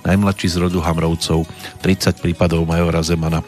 [0.02, 1.46] Najmladší z rodu Hamrovcov,
[1.84, 3.46] 30 prípadov Majora Zemana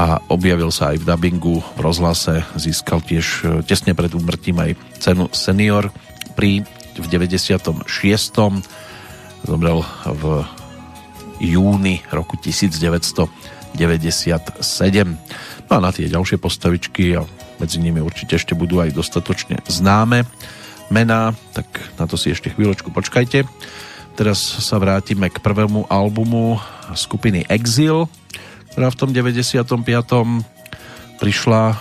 [0.00, 4.72] a objavil sa aj v dabingu v rozhlase, získal tiež e, tesne pred úmrtím aj
[4.96, 5.92] cenu senior
[6.32, 6.64] pri
[6.96, 7.84] v 96.
[9.44, 10.44] Zomrel v
[11.40, 13.76] júni roku 1997.
[15.66, 17.24] No a na tie ďalšie postavičky a
[17.60, 20.24] medzi nimi určite ešte budú aj dostatočne známe
[20.90, 21.66] mená, tak
[21.96, 23.46] na to si ešte chvíľočku počkajte.
[24.18, 26.58] Teraz sa vrátime k prvému albumu
[26.98, 28.10] skupiny Exil,
[28.74, 29.62] ktorá v tom 95
[31.22, 31.76] prišla e,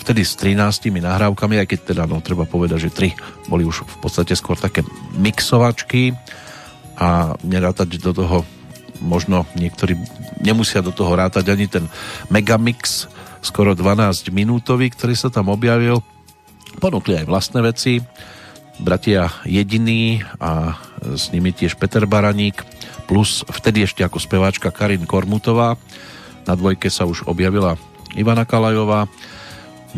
[0.00, 3.08] vtedy s 13 nahrávkami, aj keď teda no, treba povedať, že tri
[3.50, 4.86] boli už v podstate skôr také
[5.18, 6.14] mixovačky
[6.98, 8.42] a nerátať do toho
[8.98, 9.94] možno niektorí
[10.42, 11.86] nemusia do toho rátať ani ten
[12.28, 13.06] Megamix
[13.40, 16.02] skoro 12 minútový, ktorý sa tam objavil.
[16.82, 18.02] Ponúkli aj vlastné veci.
[18.78, 22.62] Bratia Jediný a s nimi tiež Peter Baraník
[23.10, 25.74] plus vtedy ešte ako speváčka Karin Kormutová.
[26.46, 27.74] Na dvojke sa už objavila
[28.14, 29.10] Ivana Kalajová.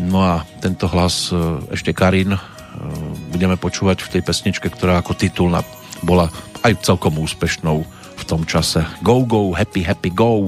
[0.01, 1.37] No a tento hlas e,
[1.75, 2.39] ešte Karin e,
[3.29, 5.61] budeme počúvať v tej pesničke, ktorá ako titulná
[6.01, 6.31] bola
[6.61, 7.83] aj celkom úspešnou
[8.17, 8.85] v tom čase.
[9.01, 10.45] Go, go, happy, happy, go!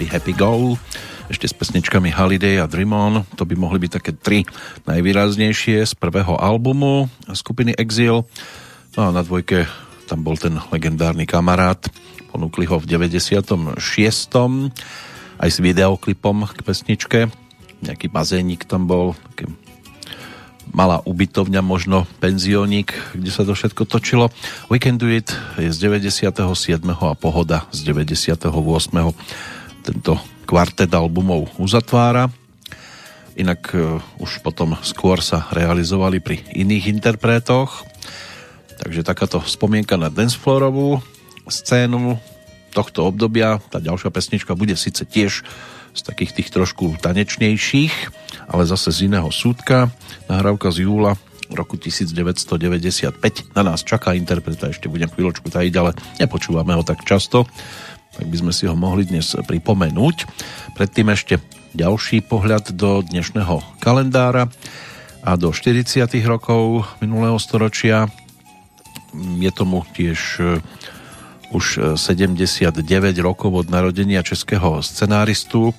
[0.00, 0.80] Happy Happy Go
[1.28, 3.20] ešte s pesničkami Holiday a Dream On.
[3.36, 4.48] To by mohli byť také tri
[4.88, 8.24] najvýraznejšie z prvého albumu skupiny Exil.
[8.96, 9.68] No a na dvojke
[10.08, 11.84] tam bol ten legendárny kamarát.
[12.32, 13.76] Ponúkli ho v 96.
[15.36, 17.28] aj s videoklipom k pesničke.
[17.84, 19.52] Nejaký bazénik tam bol, taký
[20.72, 24.32] malá ubytovňa, možno penzionik, kde sa to všetko točilo.
[24.72, 25.28] We Can Do It
[25.60, 26.40] je z 97.
[26.88, 32.28] a Pohoda z 98 tento kvartet albumov uzatvára.
[33.38, 37.86] Inak e, už potom skôr sa realizovali pri iných interpretoch.
[38.80, 40.98] Takže takáto spomienka na dancefloorovú
[41.48, 42.16] scénu
[42.72, 43.58] tohto obdobia.
[43.68, 45.42] Tá ďalšia pesnička bude síce tiež
[45.90, 47.94] z takých tých trošku tanečnejších,
[48.46, 49.90] ale zase z iného súdka.
[50.30, 51.18] Nahrávka z júla
[51.50, 57.50] roku 1995 na nás čaká interpreta, ešte budem chvíľočku tajiť, ale nepočúvame ho tak často
[58.14, 60.16] tak by sme si ho mohli dnes pripomenúť.
[60.74, 61.38] Predtým ešte
[61.74, 64.50] ďalší pohľad do dnešného kalendára
[65.22, 66.08] a do 40.
[66.26, 68.10] rokov minulého storočia
[69.38, 70.42] je tomu tiež
[71.50, 72.78] už 79
[73.18, 75.74] rokov od narodenia českého scenáristu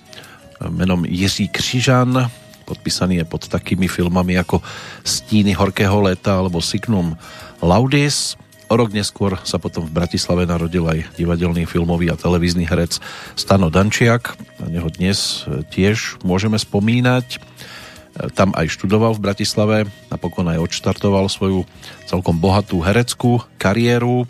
[0.59, 2.27] menom Jiří Křižan.
[2.67, 4.59] Podpísaný je pod takými filmami ako
[5.03, 7.15] Stíny horkého leta alebo Signum
[7.63, 8.35] Laudis.
[8.71, 13.03] Rok neskôr sa potom v Bratislave narodil aj divadelný, filmový a televízny herec
[13.35, 14.39] Stano Dančiak.
[14.63, 15.43] Na neho dnes
[15.75, 17.43] tiež môžeme spomínať.
[18.31, 21.67] Tam aj študoval v Bratislave, napokon aj odštartoval svoju
[22.07, 24.23] celkom bohatú hereckú kariéru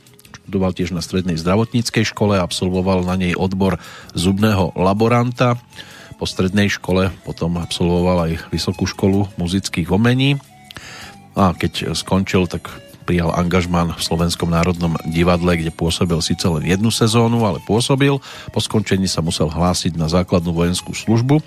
[0.52, 3.80] študoval tiež na strednej zdravotníckej škole, absolvoval na nej odbor
[4.12, 5.56] zubného laboranta.
[6.20, 10.44] Po strednej škole potom absolvoval aj vysokú školu muzických omení.
[11.40, 12.68] A keď skončil, tak
[13.12, 18.24] prijal angažman v Slovenskom národnom divadle, kde pôsobil síce len jednu sezónu, ale pôsobil.
[18.56, 21.44] Po skončení sa musel hlásiť na základnú vojenskú službu,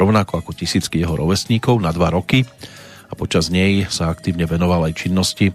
[0.00, 2.48] rovnako ako tisícky jeho rovesníkov na dva roky
[3.06, 5.52] a počas nej sa aktívne venoval aj činnosti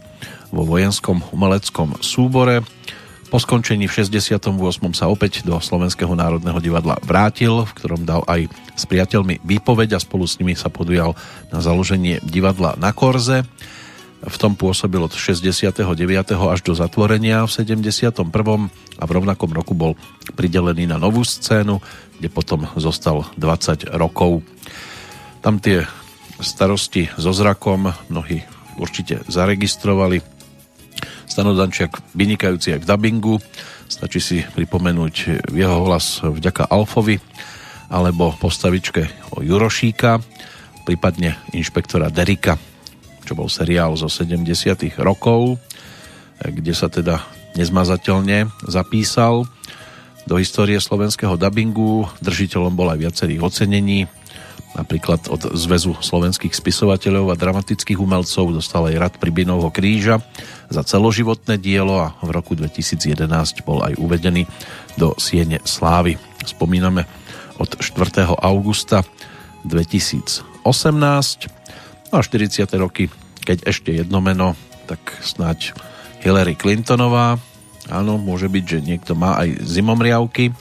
[0.53, 2.61] vo vojenskom umeleckom súbore.
[3.33, 4.53] Po skončení v 68.
[4.93, 8.45] sa opäť do Slovenského národného divadla vrátil, v ktorom dal aj
[8.77, 11.17] s priateľmi výpoveď a spolu s nimi sa podujal
[11.49, 13.41] na založenie divadla na Korze.
[14.17, 15.77] V tom pôsobil od 69.
[16.33, 18.17] až do zatvorenia v 71.
[18.97, 19.93] a v rovnakom roku bol
[20.33, 21.77] pridelený na novú scénu,
[22.17, 24.41] kde potom zostal 20 rokov.
[25.45, 25.85] Tam tie
[26.41, 28.41] starosti so zrakom mnohí
[28.81, 30.21] určite zaregistrovali
[31.27, 33.35] Stano Dančiak vynikajúci aj v dubbingu.
[33.85, 37.21] Stačí si pripomenúť jeho hlas vďaka Alfovi
[37.93, 40.19] alebo postavičke o Jurošíka,
[40.83, 42.57] prípadne inšpektora Derika,
[43.27, 44.47] čo bol seriál zo 70
[45.03, 45.59] rokov,
[46.39, 47.19] kde sa teda
[47.59, 49.43] nezmazateľne zapísal
[50.23, 52.07] do histórie slovenského dubbingu.
[52.23, 54.07] Držiteľom bol aj viacerých ocenení,
[54.79, 60.23] napríklad od Zväzu slovenských spisovateľov a dramatických umelcov dostal aj rad Pribinovho kríža
[60.71, 63.27] za celoživotné dielo a v roku 2011
[63.67, 64.47] bol aj uvedený
[64.95, 66.15] do Siene Slávy.
[66.47, 67.03] Spomíname
[67.57, 68.23] od 4.
[68.39, 69.01] augusta
[69.65, 71.56] 2018
[72.11, 72.67] no a 40.
[72.79, 73.09] roky,
[73.43, 74.55] keď ešte jedno meno,
[74.87, 75.75] tak snáď
[76.23, 77.39] Hillary Clintonová.
[77.87, 80.51] Áno, môže byť, že niekto má aj zimomriavky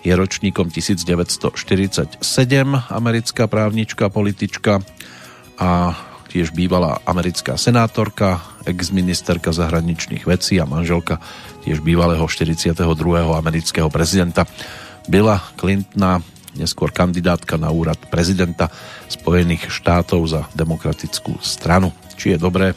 [0.00, 2.24] je ročníkom 1947,
[2.88, 4.80] americká právnička, politička
[5.60, 5.92] a
[6.30, 11.20] tiež bývalá americká senátorka, ex-ministerka zahraničných vecí a manželka
[11.66, 12.72] tiež bývalého 42.
[13.36, 14.48] amerického prezidenta
[15.10, 16.22] Billa Clintona,
[16.56, 18.70] neskôr kandidátka na úrad prezidenta
[19.06, 21.94] Spojených štátov za demokratickú stranu.
[22.18, 22.74] Či je dobré,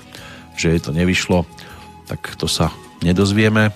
[0.53, 1.45] že jej to nevyšlo,
[2.05, 2.69] tak to sa
[3.01, 3.74] nedozvieme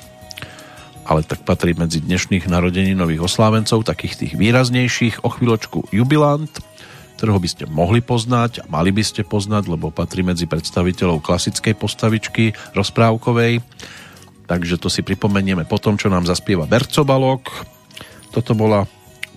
[1.07, 5.23] ale tak patrí medzi dnešných narodeninových oslávencov, takých tých výraznejších.
[5.23, 6.51] O chvíľočku jubilant,
[7.15, 11.79] ktorého by ste mohli poznať a mali by ste poznať, lebo patrí medzi predstaviteľov klasickej
[11.79, 13.63] postavičky rozprávkovej.
[14.51, 17.47] Takže to si pripomenieme po tom, čo nám zaspieva Bercobalok.
[18.35, 18.83] Toto bola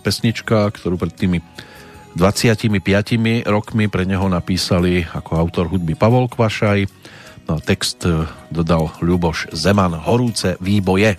[0.00, 1.38] pesnička, ktorú pred tými
[2.18, 2.66] 25
[3.46, 6.88] rokmi pre neho napísali ako autor hudby Pavol Kvašaj
[7.50, 11.18] No, text e, dodal Ľuboš Zeman, horúce výboje.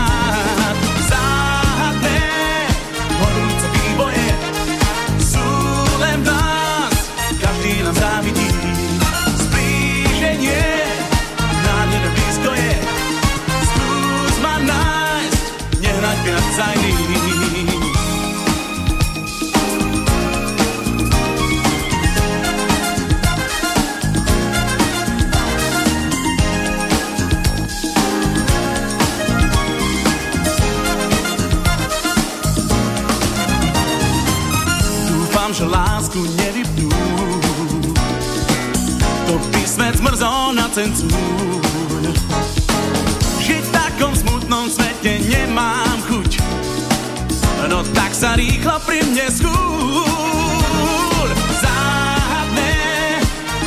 [48.31, 51.27] sa rýchlo pri mne skúľ.
[51.59, 52.75] Záhadné,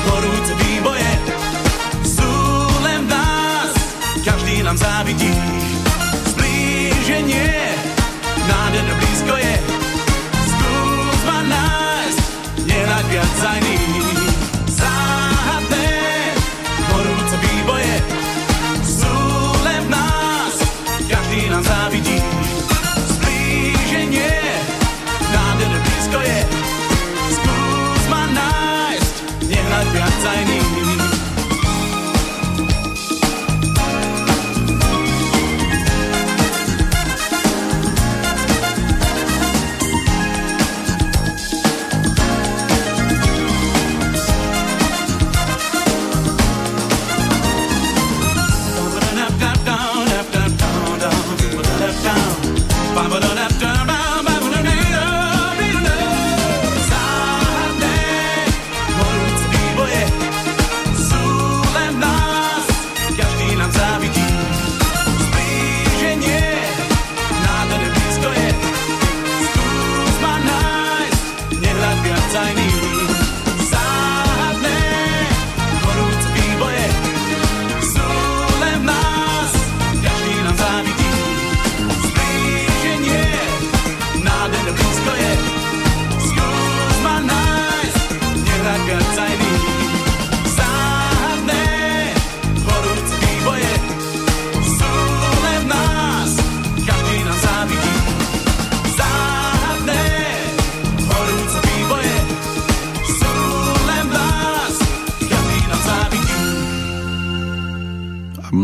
[0.08, 1.12] horúce výboje
[2.00, 2.32] sú
[2.80, 3.76] len v nás,
[4.24, 5.36] každý nám závidí.
[6.32, 7.76] Zblíženie,
[8.48, 9.54] nádherné blízko je,
[10.32, 12.20] skús ma nájsť,
[12.64, 13.34] nehľad viac.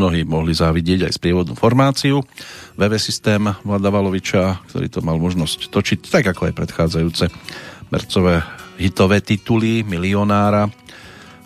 [0.00, 2.24] Mnohí mohli závidieť aj sprievodnú formáciu.
[2.80, 7.28] VV systém Vlada Valoviča, ktorý to mal možnosť točiť, tak ako aj predchádzajúce
[7.92, 8.40] Mercové
[8.80, 10.72] hitové tituly Milionára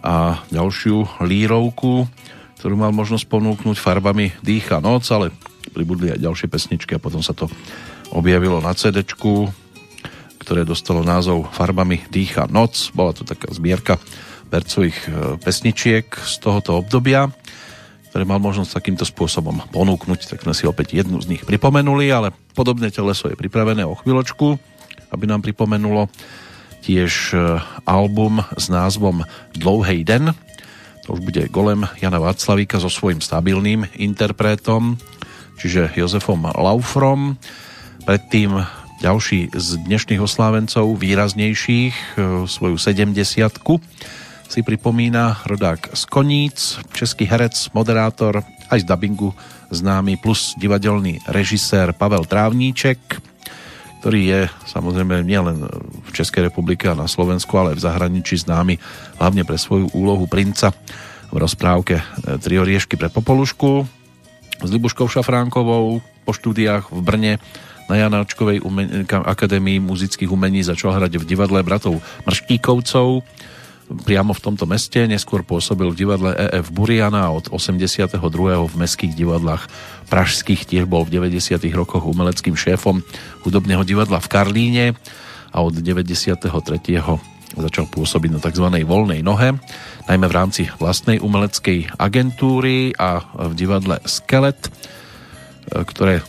[0.07, 2.07] a ďalšiu lírovku,
[2.63, 5.35] ktorú mal možnosť ponúknuť farbami Dýcha noc, ale
[5.75, 7.51] pribudli aj ďalšie pesničky a potom sa to
[8.15, 9.03] objavilo na cd
[10.45, 12.93] ktoré dostalo názov Farbami dýcha noc.
[12.93, 13.97] Bola to taká zbierka
[14.53, 17.33] Bercových e, pesničiek z tohoto obdobia,
[18.15, 22.31] ktoré mal možnosť takýmto spôsobom ponúknuť, tak sme si opäť jednu z nich pripomenuli, ale
[22.55, 24.55] podobné teleso je pripravené o chvíľočku,
[25.11, 26.07] aby nám pripomenulo
[26.87, 29.27] tiež e, album s názvom
[29.59, 30.31] Dlouhej den.
[31.11, 34.95] To už bude golem Jana Václavíka so svojím stabilným interpretom,
[35.59, 37.35] čiže Jozefom Laufrom.
[38.07, 38.62] Predtým
[39.03, 43.59] ďalší z dnešných oslávencov, výraznejších, e, svoju 70
[44.55, 49.35] si pripomína rodák z Koníc, český herec, moderátor, aj z dubbingu
[49.75, 53.03] známy, plus divadelný režisér Pavel Trávníček,
[53.99, 54.41] ktorý je
[54.71, 55.67] samozrejme nielen
[56.07, 58.79] v Českej republike a na Slovensku, ale v zahraničí známy
[59.19, 60.71] hlavne pre svoju úlohu princa
[61.35, 62.05] v rozprávke e,
[62.39, 63.83] Tri oriešky pre Popolušku
[64.63, 67.33] s Libuškou Šafránkovou po štúdiách v Brne
[67.91, 73.27] na Janáčkovej umen- akadémii muzických umení začal hrať v divadle bratov Mrštíkovcov
[73.85, 78.16] priamo v tomto meste, neskôr pôsobil v divadle EF Buriana a od 82.
[78.64, 79.68] v mestských divadlách
[80.09, 81.61] pražských tiež bol v 90.
[81.76, 83.05] rokoch umeleckým šéfom
[83.45, 84.87] hudobného divadla v Karlíne
[85.53, 86.41] a od 93.
[87.55, 88.66] začal pôsobiť na tzv.
[88.82, 89.55] voľnej nohe,
[90.11, 94.72] najmä v rámci vlastnej umeleckej agentúry a v divadle Skelet,
[95.70, 96.24] ktoré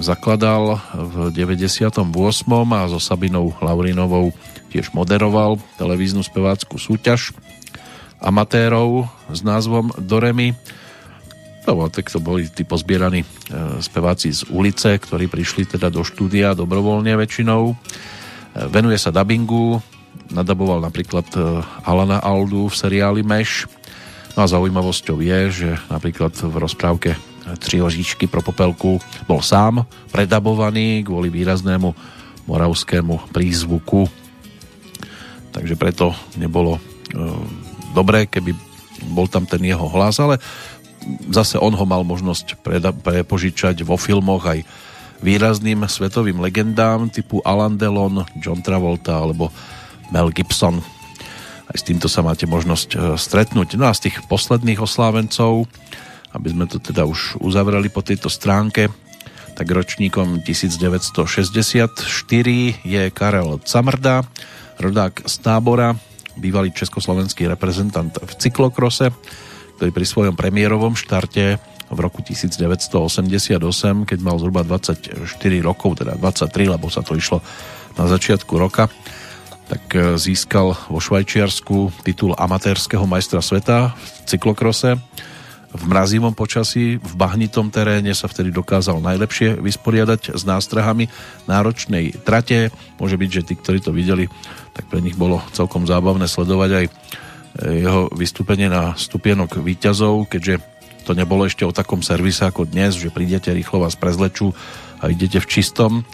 [0.00, 2.00] zakladal v 98.
[2.70, 4.32] a so Sabinou Laurinovou
[4.74, 7.30] tiež moderoval televíznu spevácku súťaž
[8.18, 10.58] amatérov s názvom Doremi.
[11.64, 13.28] No, tak to boli tí pozbieraní e,
[13.78, 17.72] speváci z ulice, ktorí prišli teda do štúdia dobrovoľne väčšinou.
[17.72, 17.74] E,
[18.68, 19.78] venuje sa dubbingu,
[20.28, 21.40] nadaboval napríklad e,
[21.86, 23.70] Alana Aldu v seriáli Meš.
[24.34, 28.96] No a zaujímavosťou je, že napríklad v rozprávke Tři oříčky pro popelku
[29.28, 31.92] bol sám predabovaný kvôli výraznému
[32.48, 34.23] moravskému prízvuku
[35.54, 36.80] takže preto nebolo e,
[37.94, 38.50] dobré, keby
[39.14, 40.42] bol tam ten jeho hlas, ale
[41.30, 44.66] zase on ho mal možnosť preda- prepožičať vo filmoch aj
[45.22, 49.54] výrazným svetovým legendám typu Alan Delon, John Travolta alebo
[50.10, 50.82] Mel Gibson.
[51.64, 53.78] Aj s týmto sa máte možnosť e, stretnúť.
[53.78, 55.70] No a z tých posledných oslávencov,
[56.34, 58.90] aby sme to teda už uzavreli po tejto stránke,
[59.54, 61.94] tak ročníkom 1964
[62.82, 64.26] je Karel Camrda,
[64.78, 65.94] rodák z tábora,
[66.34, 69.14] bývalý československý reprezentant v cyklokrose,
[69.78, 71.58] ktorý pri svojom premiérovom štarte
[71.90, 73.60] v roku 1988,
[74.08, 75.14] keď mal zhruba 24
[75.62, 77.38] rokov, teda 23, lebo sa to išlo
[77.94, 78.90] na začiatku roka,
[79.70, 84.98] tak e, získal vo Švajčiarsku titul amatérskeho majstra sveta v cyklokrose.
[85.74, 91.10] V mrazivom počasí, v bahnitom teréne sa vtedy dokázal najlepšie vysporiadať s nástrahami
[91.50, 92.70] náročnej trate.
[93.02, 94.30] Môže byť, že tí, ktorí to videli,
[94.70, 96.90] tak pre nich bolo celkom zábavné sledovať aj e,
[97.82, 100.62] jeho vystúpenie na stupienok výťazov, keďže
[101.02, 104.54] to nebolo ešte o takom servise ako dnes, že prídete rýchlo vás prezlečú
[105.02, 106.06] a idete v čistom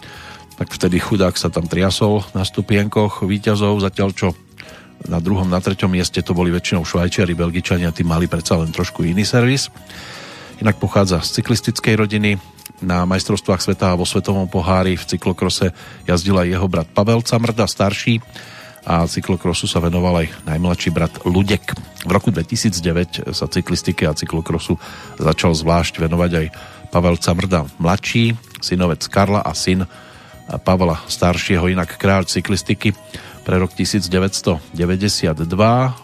[0.61, 4.37] tak vtedy chudák sa tam triasol na stupienkoch výťazov, zatiaľ čo
[5.09, 9.01] na druhom, na treťom mieste to boli väčšinou Švajčiari, Belgičania, tí mali predsa len trošku
[9.01, 9.71] iný servis.
[10.61, 12.37] Inak pochádza z cyklistickej rodiny,
[12.81, 15.69] na majstrovstvách sveta a vo svetovom pohári v cyklokrose
[16.09, 18.23] jazdil aj jeho brat Pavel Camrda, starší
[18.81, 21.77] a cyklokrosu sa venoval aj najmladší brat Ludek.
[22.01, 24.81] V roku 2009 sa cyklistike a cyklokrosu
[25.21, 26.45] začal zvlášť venovať aj
[26.89, 29.85] Pavel Camrda mladší, synovec Karla a syn
[30.65, 32.91] Pavla staršieho, inak kráľ cyklistiky
[33.51, 34.71] pre rok 1992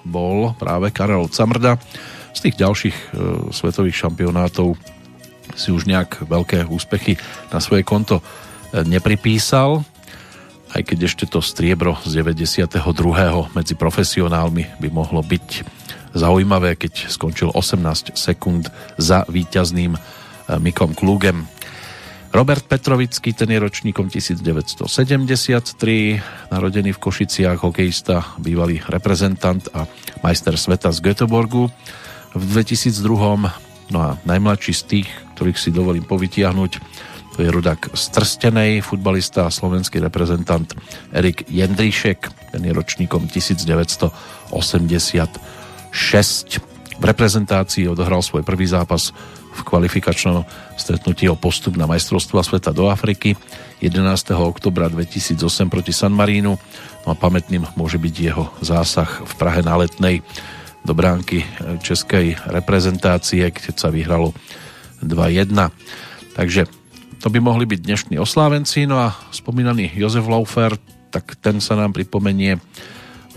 [0.04, 1.80] bol práve Karel Camrda.
[2.36, 3.06] Z tých ďalších e,
[3.56, 4.76] svetových šampionátov
[5.56, 7.16] si už nejak veľké úspechy
[7.48, 8.24] na svoje konto e,
[8.84, 9.80] nepripísal,
[10.76, 12.84] aj keď ešte to striebro z 92.
[13.56, 15.64] medzi profesionálmi by mohlo byť
[16.20, 18.68] zaujímavé, keď skončil 18 sekúnd
[19.00, 20.00] za víťazným e,
[20.60, 21.48] Mikom Klugem.
[22.32, 24.84] Robert Petrovický, ten je ročníkom 1973,
[26.52, 29.88] narodený v Košiciach, hokejista, bývalý reprezentant a
[30.22, 31.72] majster sveta z Göteborgu.
[32.36, 33.92] V 2002.
[33.96, 35.08] No a najmladší z tých,
[35.40, 36.72] ktorých si dovolím povytiahnuť,
[37.38, 40.74] to je rodak z Trstenej, futbalista a slovenský reprezentant
[41.14, 44.52] Erik Jendríšek, ten je ročníkom 1986.
[46.98, 49.14] V reprezentácii odohral svoj prvý zápas
[49.58, 50.46] v kvalifikačnom
[50.78, 53.34] stretnutí o postup na majstrovstva sveta do Afriky
[53.82, 54.38] 11.
[54.38, 55.42] oktobra 2008
[55.74, 56.54] proti San Marínu.
[57.04, 60.22] No a pamätným môže byť jeho zásah v Prahe na letnej
[60.86, 61.44] do bránky
[61.82, 64.32] českej reprezentácie, keď sa vyhralo
[65.02, 65.52] 2-1.
[66.38, 66.70] Takže
[67.18, 68.86] to by mohli byť dnešní oslávenci.
[68.86, 70.78] No a spomínaný Jozef Laufer,
[71.10, 72.62] tak ten sa nám pripomenie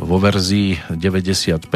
[0.01, 1.68] vo verzii 95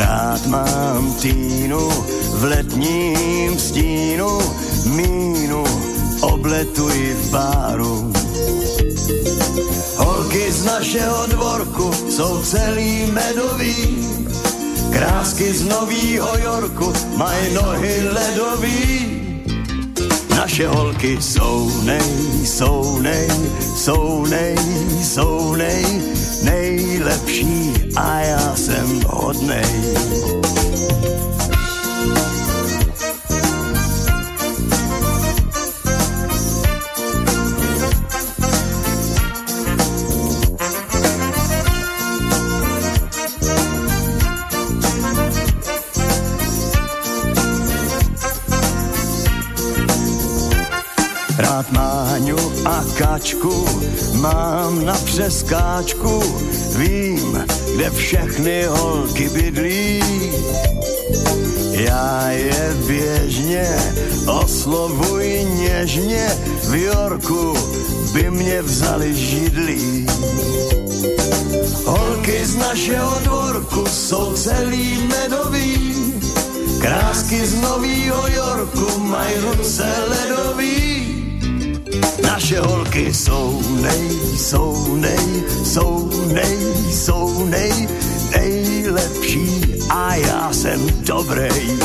[0.00, 1.90] Rád mám Týnu
[2.32, 4.40] v letním stínu,
[4.84, 5.64] mínu
[6.20, 8.12] obletuji v páru.
[9.96, 13.76] Holky z našeho dvorku jsou celý medový,
[14.92, 18.80] krásky z Novýho Yorku mají nohy ledový.
[20.30, 22.12] Naše holky jsou nej,
[22.44, 23.28] jsou nej,
[23.76, 24.56] jsou nej,
[25.02, 25.84] jsou nej,
[26.42, 29.64] nejlepší a já jsem hodnej.
[51.38, 53.64] Rád Máňu a Kačku
[54.20, 56.22] mám na přeskáčku,
[56.76, 57.44] vím,
[57.74, 60.02] kde všechny holky bydlí.
[61.70, 63.76] Já je běžně
[64.26, 66.28] oslovuj něžně,
[66.64, 67.54] v Jorku
[68.12, 70.06] by mě vzali židlí.
[71.84, 75.94] Holky z našeho dvorku jsou celý medový,
[76.80, 81.09] krásky z Novýho Yorku mají ruce ledový.
[82.22, 86.58] Naše holky jsou nej, jsou nej, jsou nej,
[86.90, 87.88] jsou nej,
[88.30, 91.78] nejlepší a já jsem dobrej.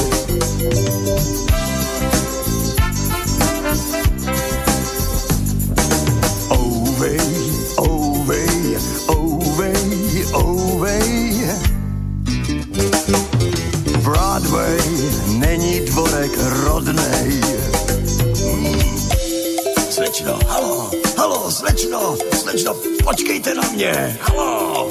[22.56, 24.18] Slečno, slečno, počkejte na mě.
[24.22, 24.90] Halo.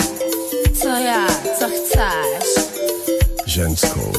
[0.82, 1.26] Co já,
[1.58, 2.64] co chceš?
[3.46, 4.12] Ženskou.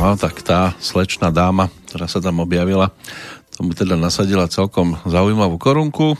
[0.00, 2.88] No tak tá slečná dáma, ktorá sa tam objavila,
[3.52, 6.16] tomu teda nasadila celkom zaujímavú korunku.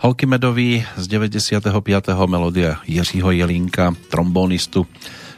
[0.00, 1.68] Holky Medový z 95.
[2.24, 4.88] melódia Jiřího Jelínka, trombonistu,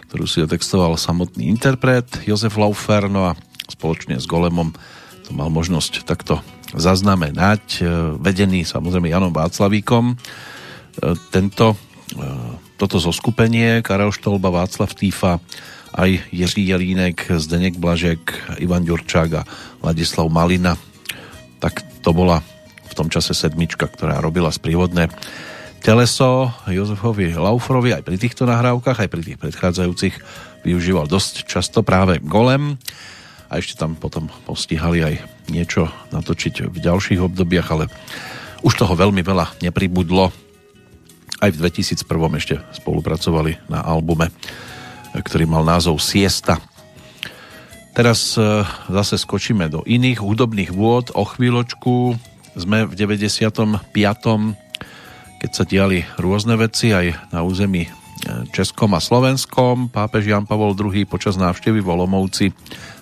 [0.07, 3.35] ktorú si otextoval samotný interpret Jozef Laufer, no a
[3.67, 4.71] spoločne s Golemom
[5.27, 6.39] to mal možnosť takto
[6.71, 7.91] zaznamenať, e,
[8.23, 10.15] vedený samozrejme Janom Václavíkom.
[10.15, 10.17] E,
[11.35, 12.27] Tento, e,
[12.79, 15.43] toto zoskupenie Karel Štolba, Václav Týfa,
[15.95, 19.47] aj Jiří Jelínek, Zdeněk Blažek, Ivan Ďurčák a
[19.83, 20.79] Ladislav Malina.
[21.59, 22.43] Tak to bola
[22.91, 25.11] v tom čase sedmička, ktorá robila sprievodné
[25.81, 30.15] teleso Jozefovi Laufrovi aj pri týchto nahrávkach, aj pri tých predchádzajúcich
[30.61, 32.77] využíval dosť často práve golem
[33.49, 35.15] a ešte tam potom postihali aj
[35.49, 37.85] niečo natočiť v ďalších obdobiach, ale
[38.61, 40.29] už toho veľmi veľa nepribudlo.
[41.41, 42.05] Aj v 2001
[42.37, 44.29] ešte spolupracovali na albume,
[45.15, 46.61] ktorý mal názov Siesta.
[47.91, 51.11] Teraz e, zase skočíme do iných hudobných vôd.
[51.19, 52.15] O chvíľočku
[52.55, 53.91] sme v 95
[55.41, 57.91] keď sa diali rôzne veci aj na území e,
[58.55, 59.91] Českom a Slovenskom.
[59.91, 62.47] Pápež Jan Pavol II počas návštevy v Olomouci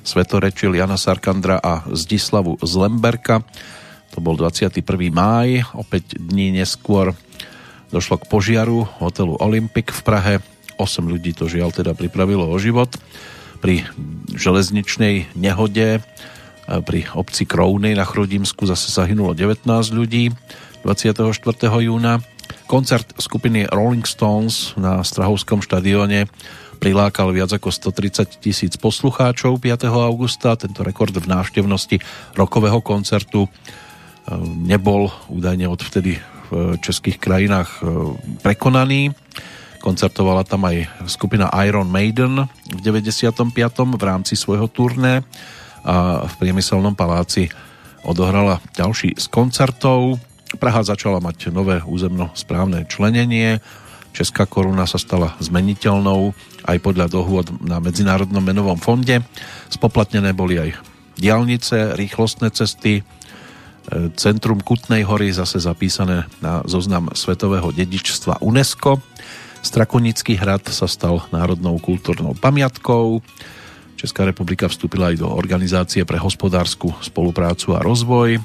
[0.07, 3.45] svetorečil Jana Sarkandra a Zdislavu Zlemberka.
[4.17, 4.81] To bol 21.
[5.13, 7.13] máj, opäť dní neskôr
[7.93, 10.35] došlo k požiaru hotelu Olympic v Prahe.
[10.79, 12.95] 8 ľudí to žiaľ teda pripravilo o život.
[13.59, 13.83] Pri
[14.31, 16.01] železničnej nehode e,
[16.87, 20.31] pri obci Krouny na Chrudímsku zase zahynulo 19 ľudí
[20.87, 21.35] 24.
[21.83, 22.22] júna.
[22.70, 26.31] Koncert skupiny Rolling Stones na Strahovskom štadióne
[26.79, 29.91] prilákal viac ako 130 tisíc poslucháčov 5.
[29.91, 30.55] augusta.
[30.55, 31.99] Tento rekord v návštevnosti
[32.39, 33.51] rokového koncertu e,
[34.62, 39.12] nebol údajne odvtedy v českých krajinách e, prekonaný.
[39.89, 43.57] Koncertovala tam aj skupina Iron Maiden v 95.
[43.97, 45.24] v rámci svojho turné
[45.80, 47.49] a v priemyselnom paláci
[48.05, 50.20] odohrala ďalší z koncertov.
[50.61, 53.64] Praha začala mať nové územno správne členenie.
[54.12, 56.36] Česká koruna sa stala zmeniteľnou
[56.68, 59.24] aj podľa dohôd na Medzinárodnom menovom fonde.
[59.72, 60.76] Spoplatnené boli aj
[61.16, 63.03] diálnice, rýchlostné cesty, e,
[64.20, 69.01] Centrum Kutnej hory zase zapísané na zoznam svetového dedičstva UNESCO.
[69.63, 73.21] Strakonický hrad sa stal národnou kultúrnou pamiatkou.
[73.99, 78.39] Česká republika vstúpila aj do Organizácie pre hospodárskú spoluprácu a rozvoj.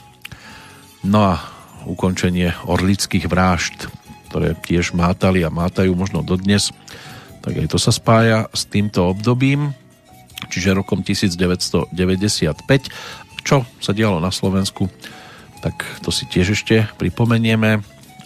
[1.05, 1.43] No a
[1.85, 3.91] ukončenie orlických vražd,
[4.33, 6.73] ktoré tiež mátali a mátajú možno dodnes,
[7.43, 9.75] tak aj to sa spája s týmto obdobím,
[10.49, 11.93] čiže rokom 1995.
[13.43, 14.87] Čo sa dialo na Slovensku,
[15.59, 17.83] tak to si tiež ešte pripomenieme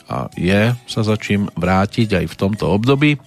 [0.07, 3.19] a je sa za čím vrátiť aj v tomto období,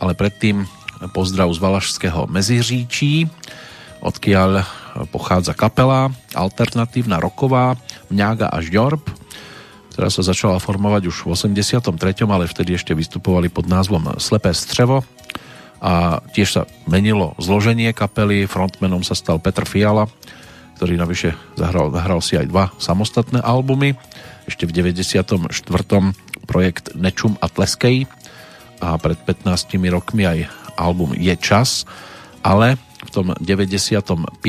[0.00, 0.64] ale predtým
[1.12, 3.28] pozdrav z Valašského Meziříčí,
[4.02, 4.66] odkiaľ
[5.14, 7.78] pochádza kapela alternatívna roková
[8.10, 9.02] Mňága a Žďorb,
[9.94, 11.94] ktorá sa začala formovať už v 83.,
[12.26, 15.02] ale vtedy ešte vystupovali pod názvom Slepé střevo
[15.78, 20.10] a tiež sa menilo zloženie kapely, frontmanom sa stal Petr Fiala,
[20.78, 23.98] ktorý navyše zahral, zahral si aj dva samostatné albumy
[24.48, 25.52] ešte v 94.
[26.48, 28.08] projekt Nečum a Tleskej
[28.80, 30.48] a pred 15 rokmi aj
[30.80, 31.84] album Je čas,
[32.40, 34.40] ale v tom 95.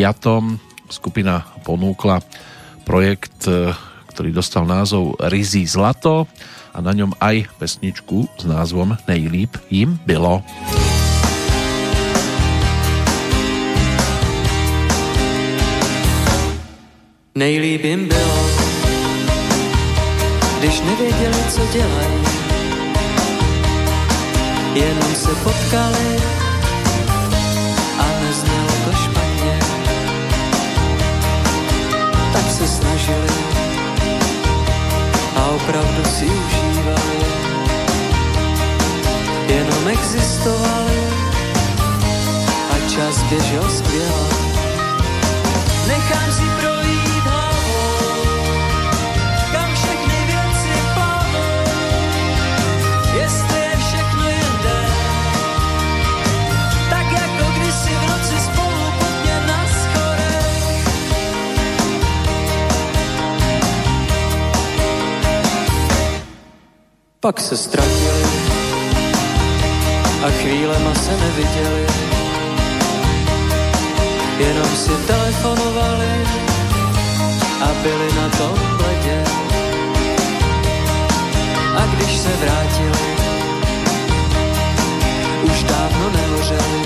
[0.90, 2.24] skupina ponúkla
[2.88, 3.76] projekt, e,
[4.16, 6.26] ktorý dostal názov Rizí zlato
[6.74, 10.42] a na ňom aj pesničku s názvom Nejlíp jim bylo.
[17.36, 18.69] Nejlíp jim bylo,
[20.60, 22.24] když nevěděli, co dělají.
[24.74, 26.20] Jenom se potkali
[28.00, 29.60] a neznělo to špatně.
[32.34, 33.30] Tak se snažili
[35.36, 37.26] a opravdu si užívali.
[39.48, 41.04] Jenom existovali
[42.72, 44.30] a čas běžel skvěle.
[45.88, 46.79] Nechám si projít
[67.22, 68.24] Pak se ztratili
[70.24, 71.86] a chvílema se neviděli.
[74.38, 76.12] Jenom si telefonovali
[77.62, 79.24] a byli na tom ledě.
[81.78, 83.16] A když se vrátili,
[85.44, 86.82] už dávno nehořeli.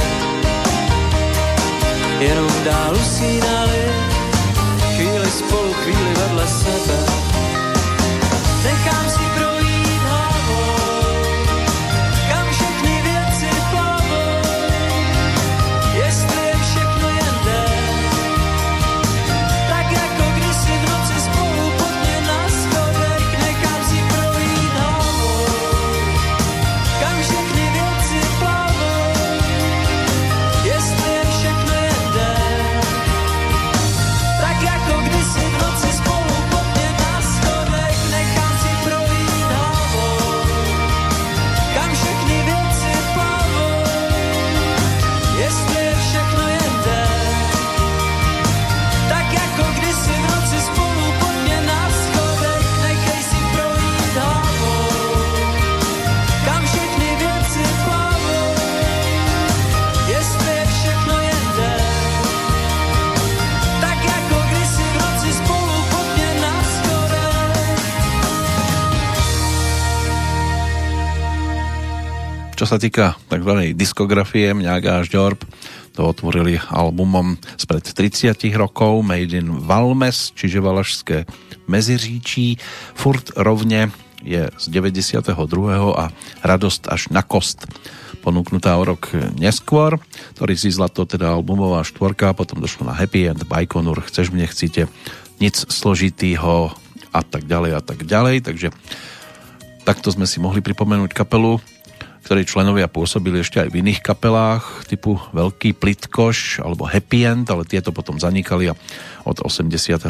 [2.19, 3.84] Jenom dál usínali,
[4.95, 6.97] chvíli spolu, chvíli vedle sebe.
[8.63, 9.32] Nechám si
[72.74, 73.78] sa týka tzv.
[73.78, 75.45] diskografie Mňaga až Ďorb,
[75.93, 81.29] to otvorili albumom spred 30 rokov Made in Valmes, čiže Valašské
[81.70, 82.58] Meziříčí.
[82.97, 83.93] Furt rovne
[84.25, 85.37] je z 92.
[85.93, 86.09] a
[86.41, 87.70] Radosť až na kost
[88.25, 90.01] ponúknutá o rok neskôr,
[90.33, 94.89] ktorý si zlato teda albumová štvorka, potom došlo na Happy End, Bajkonur, Chceš mne chcíte,
[95.37, 96.74] nic složitýho
[97.13, 98.74] a tak ďalej a tak ďalej, takže
[99.86, 101.62] takto sme si mohli pripomenúť kapelu,
[102.24, 107.67] ktorí členovia pôsobili ešte aj v iných kapelách typu Veľký Plitkoš alebo Happy End, ale
[107.67, 108.78] tieto potom zanikali a
[109.28, 110.08] od 87.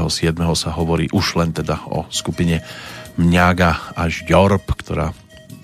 [0.54, 2.62] sa hovorí už len teda o skupine
[3.18, 5.14] Mňaga až Ďorb, ktorá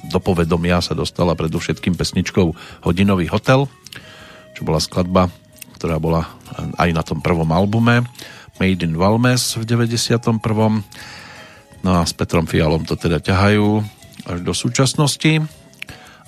[0.09, 2.49] do povedomia sa dostala predovšetkým pesničkou
[2.81, 3.69] Hodinový hotel,
[4.57, 5.29] čo bola skladba,
[5.77, 6.25] ktorá bola
[6.81, 8.09] aj na tom prvom albume
[8.57, 10.41] Made in Valmes v 91.
[11.85, 13.85] No a s Petrom Fialom to teda ťahajú
[14.25, 15.45] až do súčasnosti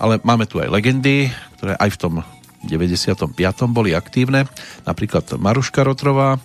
[0.02, 2.14] ale máme tu aj legendy, ktoré aj v tom
[2.66, 3.38] 95.
[3.70, 4.50] boli aktívne.
[4.82, 6.42] Napríklad Maruška Rotrová,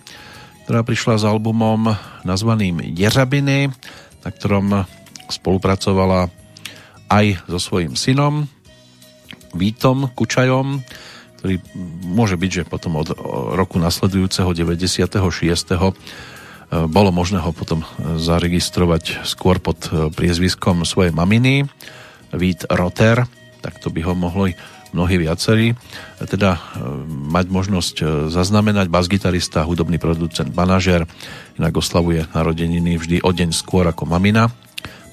[0.62, 1.90] ktorá prišla s albumom
[2.22, 3.74] nazvaným Jeřabiny,
[4.22, 4.86] na ktorom
[5.26, 6.30] spolupracovala
[7.10, 8.46] aj so svojím synom
[9.58, 10.84] Vítom Kučajom,
[11.40, 11.58] ktorý
[12.04, 13.10] môže byť, že potom od
[13.58, 15.18] roku nasledujúceho 96.
[16.68, 17.80] bolo možné ho potom
[18.20, 21.64] zaregistrovať skôr pod priezviskom svojej maminy
[22.36, 23.24] Vít Rotter,
[23.60, 24.54] tak to by ho mohli
[24.92, 25.76] mnohí viacerí
[26.24, 26.60] teda e,
[27.28, 31.04] mať možnosť e, zaznamenať basgitarista, hudobný producent, manažer,
[31.60, 34.48] inak oslavuje narodeniny vždy o deň skôr ako mamina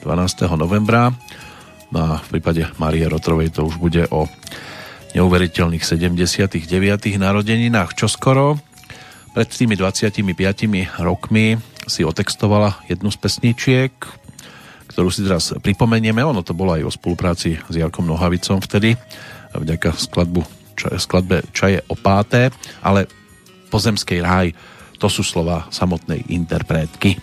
[0.05, 0.47] 12.
[0.55, 1.11] novembra
[1.91, 4.31] no a v prípade Marie Rotrovej to už bude o
[5.15, 6.67] neuveriteľných 79.
[7.15, 8.59] narodeninách čoskoro
[9.35, 10.23] pred tými 25
[11.03, 13.91] rokmi si otextovala jednu z pesničiek
[14.87, 16.21] ktorú si teraz pripomenieme.
[16.21, 18.95] Ono to bolo aj o spolupráci s Jarkom Nohavicom vtedy,
[19.55, 20.41] vďaka skladbu,
[20.75, 22.53] ča, skladbe Čaje opáté,
[22.85, 23.09] ale
[23.73, 24.47] Pozemskej ráj,
[24.95, 27.19] to sú slova samotnej interpretky.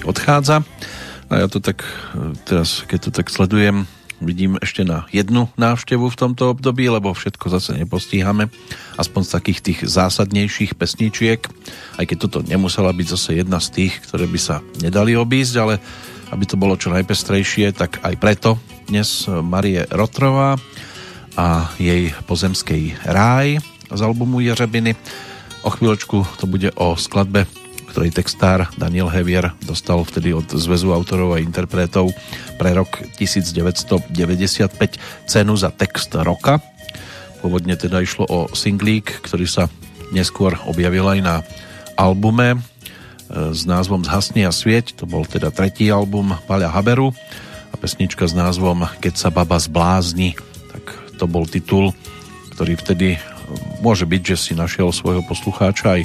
[0.00, 0.64] Pomaličky odchádza.
[1.30, 3.86] A ja to tak e, teraz, keď to tak sledujem,
[4.20, 8.50] vidím ešte na jednu návštevu v tomto období, lebo všetko zase nepostíhame.
[8.98, 11.40] Aspoň z takých tých zásadnejších pesničiek,
[11.96, 15.74] aj keď toto nemusela byť zase jedna z tých, ktoré by sa nedali obísť, ale
[16.34, 18.58] aby to bolo čo najpestrejšie, tak aj preto
[18.90, 20.58] dnes Marie Rotrová
[21.38, 24.98] a jej pozemskej ráj z albumu Jeřebiny.
[25.62, 27.46] O chvíľočku to bude o skladbe
[27.90, 32.14] ktorej textár Daniel Hevier dostal vtedy od Zväzu autorov a interpretov
[32.54, 34.14] pre rok 1995
[35.26, 36.62] cenu za text roka.
[37.42, 39.66] Pôvodne teda išlo o singlík, ktorý sa
[40.14, 41.34] neskôr objavil aj na
[41.98, 42.58] albume e,
[43.50, 47.10] s názvom Zhasni a svieť, to bol teda tretí album Paľa Haberu
[47.70, 50.38] a pesnička s názvom Keď sa baba zblázni,
[50.70, 51.90] tak to bol titul,
[52.54, 53.20] ktorý vtedy e,
[53.82, 56.02] môže byť, že si našiel svojho poslucháča aj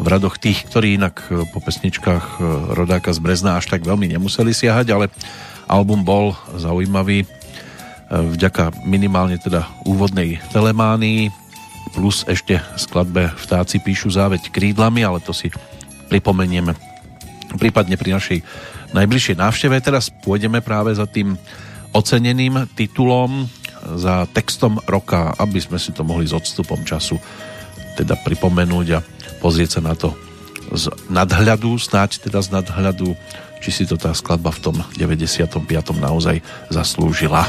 [0.00, 4.08] v radoch tých, ktorí inak e, po pesničkách e, rodáka z Brezna až tak veľmi
[4.08, 5.06] nemuseli siahať, ale
[5.68, 7.26] album bol zaujímavý e,
[8.08, 11.28] vďaka minimálne teda úvodnej telemánii
[11.92, 15.52] plus ešte skladbe Vtáci píšu záveď krídlami, ale to si
[16.08, 16.72] pripomenieme
[17.58, 18.38] prípadne pri našej
[18.94, 19.74] najbližšej návšteve.
[19.82, 21.34] Teraz pôjdeme práve za tým
[21.90, 23.50] oceneným titulom
[23.98, 27.18] za textom roka, aby sme si to mohli s odstupom času
[27.98, 29.00] teda pripomenúť a
[29.40, 30.12] pozrieť sa na to
[30.70, 33.16] z nadhľadu, snáď teda z nadhľadu,
[33.58, 35.58] či si to tá skladba v tom 95.
[35.98, 36.38] naozaj
[36.70, 37.42] zaslúžila.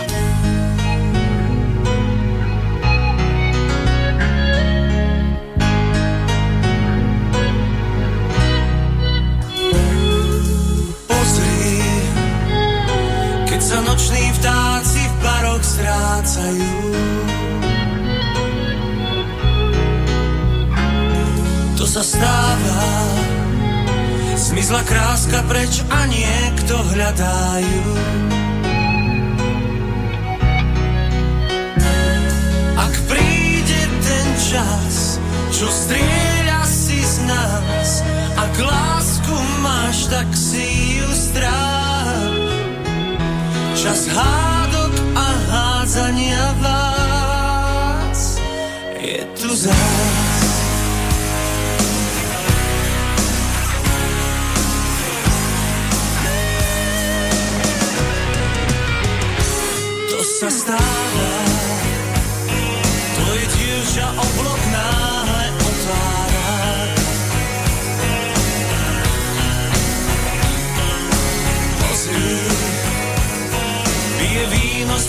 [22.01, 22.81] To stáva,
[24.33, 27.85] zmizla kráska preč a niekto hľadajú.
[32.73, 35.21] Ak príde ten čas,
[35.53, 38.01] čo strieľa si z nás,
[38.33, 42.33] ak lásku máš, tak si ju stráž.
[43.77, 48.41] Čas hádok a hádzania vás
[48.97, 50.20] je tu zás.
[60.31, 61.31] Sa stáva,
[63.19, 66.51] to je dievča oblok náhle otvára.
[71.83, 72.31] Pozri,
[74.15, 75.07] pije víno z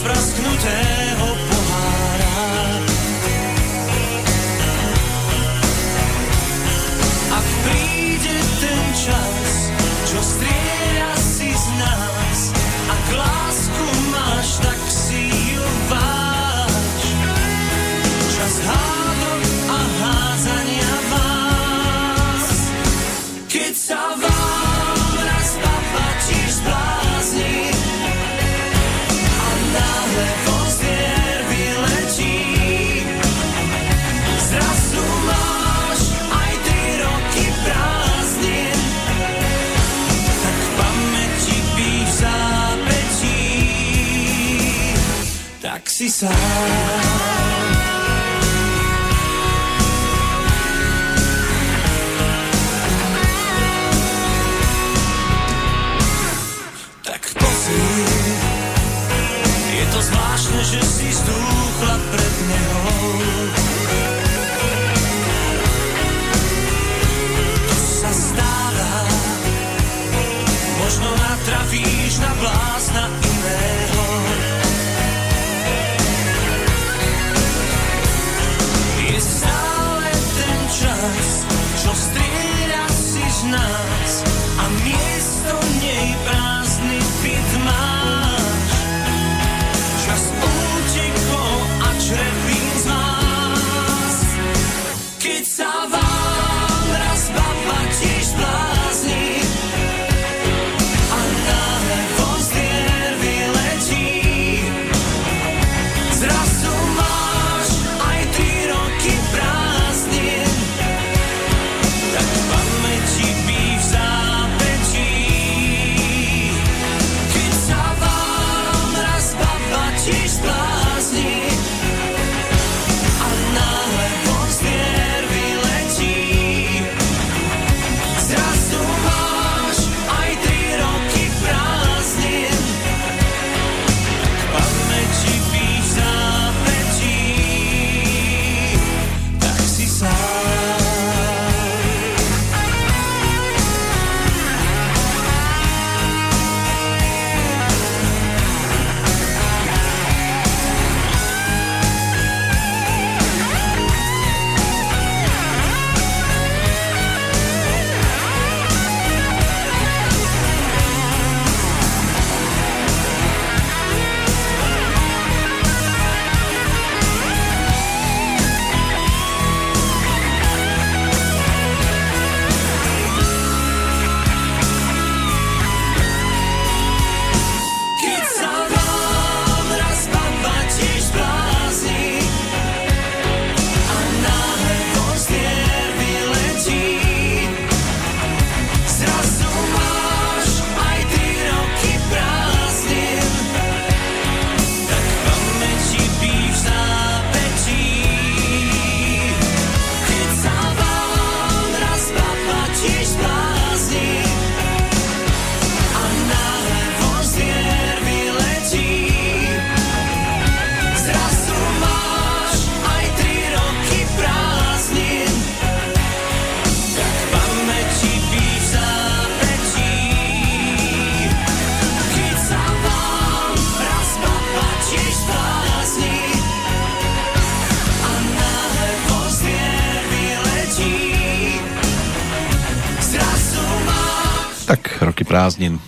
[235.42, 235.82] prázdnin.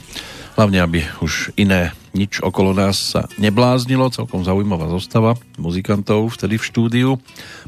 [0.58, 4.10] Hlavne, aby už iné nič okolo nás sa nebláznilo.
[4.10, 7.10] Celkom zaujímavá zostava muzikantov vtedy v štúdiu,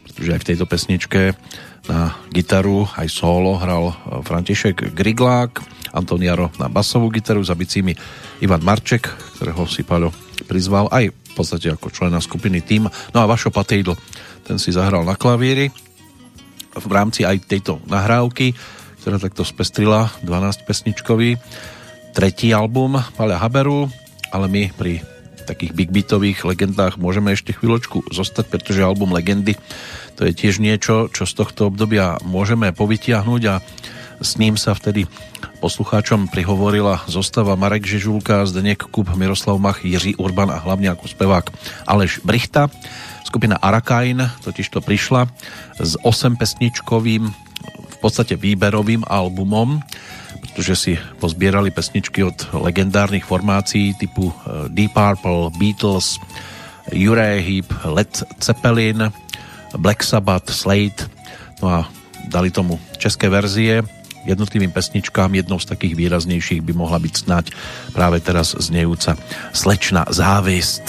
[0.02, 1.38] pretože aj v tejto pesničke
[1.86, 3.94] na gitaru aj solo hral
[4.26, 5.62] František Griglák,
[5.94, 7.94] Antoniaro na basovú gitaru, za bicími
[8.42, 9.06] Ivan Marček,
[9.38, 10.10] ktorého si Paľo
[10.50, 12.90] prizval aj v podstate ako člena skupiny Tým.
[13.14, 13.94] No a Vašo Patejdl,
[14.42, 15.70] ten si zahral na klavíri
[16.74, 18.58] v rámci aj tejto nahrávky,
[19.06, 21.38] ktorá takto spestrila 12 pesničkový
[22.16, 23.92] tretí album Paľa Haberu,
[24.32, 25.04] ale my pri
[25.44, 29.52] takých big beatových legendách môžeme ešte chvíľočku zostať, pretože album Legendy
[30.16, 33.60] to je tiež niečo, čo z tohto obdobia môžeme povytiahnuť a
[34.24, 35.04] s ním sa vtedy
[35.60, 41.52] poslucháčom prihovorila zostava Marek Žižulka, Zdeněk Kup, Miroslav Mach, Jiří Urban a hlavne ako spevák
[41.84, 42.72] Aleš Brichta.
[43.28, 45.28] Skupina Arakain totiž to prišla
[45.76, 47.28] s 8 pesničkovým
[47.92, 49.84] v podstate výberovým albumom
[50.56, 56.16] pretože si pozbierali pesničky od legendárnych formácií typu eh, Deep Purple, Beatles,
[56.96, 58.08] Uriah Heep, Led
[58.40, 59.12] Zeppelin,
[59.76, 61.12] Black Sabbath, Slade,
[61.60, 61.84] no a
[62.32, 63.84] dali tomu české verzie
[64.24, 65.36] jednotlivým pesničkám.
[65.36, 67.52] Jednou z takých výraznejších by mohla byť snáď
[67.92, 69.12] práve teraz znejúca
[69.52, 70.80] Slečna závist.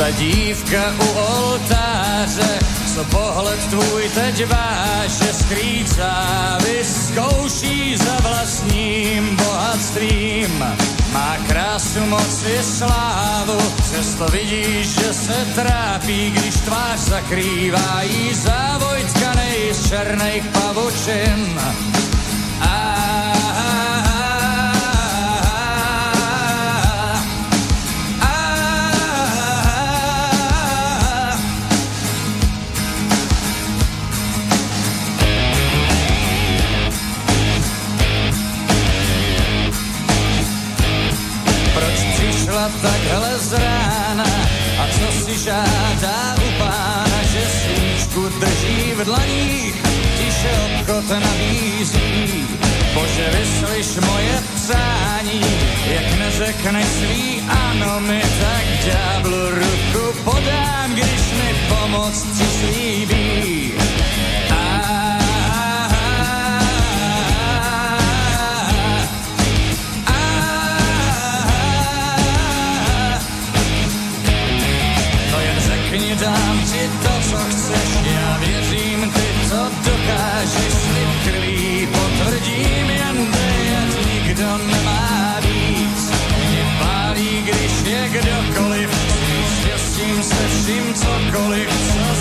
[0.00, 10.64] Ta dívka u oltáře, co pohled tvůj teď váže, skrýcá, vyzkouší za vlastním bohatstvím.
[11.12, 19.04] Má krásu, moc i slávu, přesto vidíš, že se trápí, když tvář zakrývá jí závoj
[19.14, 21.60] tkanej z černých pavučin.
[42.68, 44.24] Přišla takhle z rána
[44.78, 49.74] a co si žádá u pána, že svíčku drží v dlaních,
[50.18, 52.46] tiše obchod nabízí.
[52.94, 55.40] Bože, vyslyš moje přání,
[55.86, 63.72] jak neřekneš svý ano mi, tak ďáblu ruku podám, když mi pomoc přislíbí.
[63.78, 63.79] No
[77.02, 83.18] to, co chceš, já věřím, ty to dokážeš, slib krví potvrdím, jen
[83.82, 86.10] ať nikdo nemá víc.
[86.50, 88.90] Mě pálí, když je kdokoliv,
[89.76, 92.19] s se vším cokoliv, co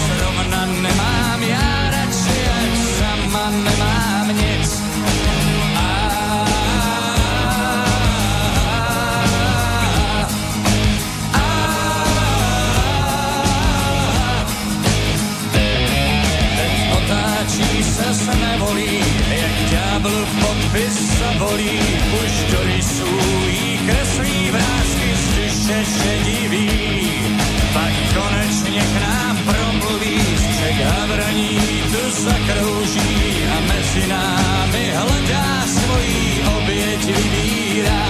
[21.50, 21.82] sa volí,
[22.14, 23.10] už do rysů
[23.48, 26.70] jí kreslí vrázky z duše šedivý.
[27.74, 31.60] Pak konečně k nám promluví, střek havraní
[31.92, 38.06] tu zakrouží a mezi námi hledá svojí oběť vybírá.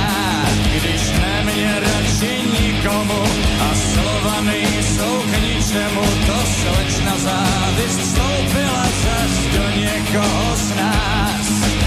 [0.76, 3.24] Když nemě radši nikomu
[3.60, 11.79] a slova nejsou k ničemu, to slečna závist vstoupila zas do někoho z nás.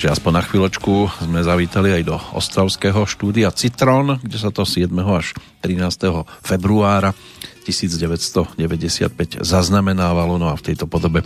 [0.00, 4.88] Takže aspoň na chvíľočku sme zavítali aj do ostravského štúdia Citron, kde sa to 7.
[4.96, 6.24] až 13.
[6.40, 7.12] februára
[7.68, 8.56] 1995
[9.44, 11.20] zaznamenávalo, no a v tejto podobe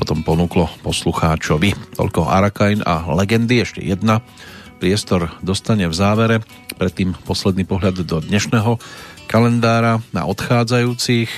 [0.00, 1.76] potom ponúklo poslucháčovi.
[2.00, 4.24] Toľko Arakain a legendy, ešte jedna
[4.80, 6.40] priestor dostane v závere,
[6.80, 8.80] predtým posledný pohľad do dnešného
[9.28, 11.28] kalendára na odchádzajúcich,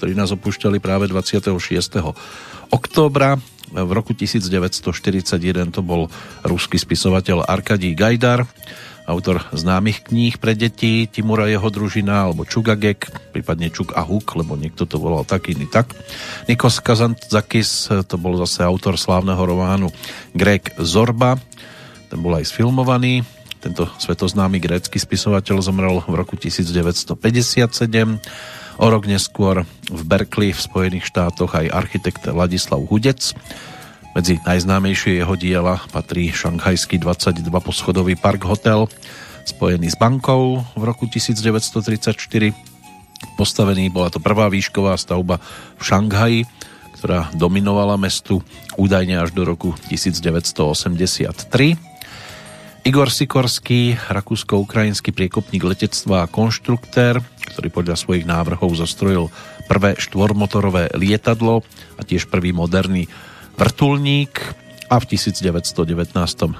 [0.00, 1.52] ktorí nás opúšťali práve 26.
[2.72, 3.36] októbra
[3.72, 6.12] v roku 1941 to bol
[6.44, 8.44] ruský spisovateľ Arkadí Gajdar,
[9.08, 14.54] autor známych kníh pre deti, Timura jeho družina, alebo Čugagek, prípadne Čuk a Huk, lebo
[14.54, 15.90] niekto to volal tak, iný tak.
[16.46, 19.90] Nikos Kazantzakis, to bol zase autor slávneho románu
[20.36, 21.40] Grek Zorba,
[22.12, 23.24] ten bol aj sfilmovaný.
[23.62, 27.14] Tento svetoznámy grécky spisovateľ zomrel v roku 1957.
[28.80, 33.36] O rok neskôr v Berkeley v Spojených štátoch aj architekt Ladislav Hudec.
[34.12, 38.88] Medzi najznámejšie jeho diela patrí šanghajský 22 poschodový park hotel
[39.44, 42.16] spojený s bankou v roku 1934.
[43.38, 45.38] Postavený bola to prvá výšková stavba
[45.78, 46.40] v Šanghaji,
[46.98, 48.42] ktorá dominovala mestu
[48.78, 51.91] údajne až do roku 1983.
[52.82, 57.22] Igor Sikorský, rakúsko-ukrajinský priekopník letectva a konštruktér,
[57.54, 59.30] ktorý podľa svojich návrhov zostrojil
[59.70, 61.62] prvé štvormotorové lietadlo
[61.94, 63.06] a tiež prvý moderný
[63.54, 64.34] vrtulník
[64.90, 66.10] a v 1919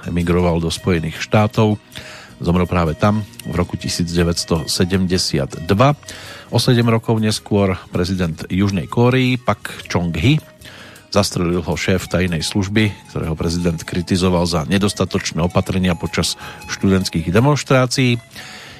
[0.07, 1.75] emigroval do Spojených štátov.
[2.39, 4.63] Zomrel práve tam v roku 1972.
[6.55, 10.39] O 7 rokov neskôr prezident Južnej Kórei Pak Chong-hee
[11.13, 16.41] Zastrelil ho šéf tajnej služby, ktorého prezident kritizoval za nedostatočné opatrenia počas
[16.73, 18.17] študentských demonstrácií.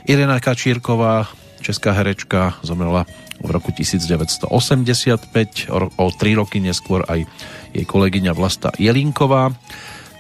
[0.10, 1.30] Irena Kačírková,
[1.62, 3.06] česká herečka, zomrela
[3.38, 4.50] v roku 1985,
[5.70, 7.30] o, tri roky neskôr aj
[7.70, 9.54] jej kolegyňa Vlasta Jelinková.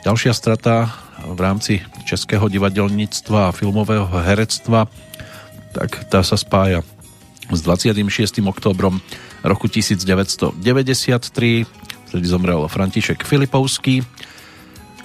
[0.06, 0.94] Ďalšia strata
[1.26, 4.86] v rámci českého divadelníctva a filmového herectva,
[5.74, 6.86] tak tá sa spája
[7.50, 8.38] s 26.
[8.46, 9.02] oktobrom
[9.42, 10.54] roku 1993
[12.14, 14.06] vtedy zomrel František Filipovský,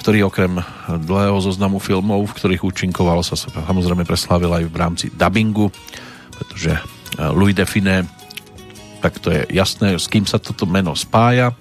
[0.05, 0.61] ktorý okrem
[1.09, 5.73] dlhého zoznamu filmov, v ktorých účinkoval, sa samozrejme preslávil aj v rámci dubbingu,
[6.37, 6.81] pretože e,
[7.33, 8.05] Louis Define,
[9.01, 11.57] tak to je jasné, s kým sa toto meno spája.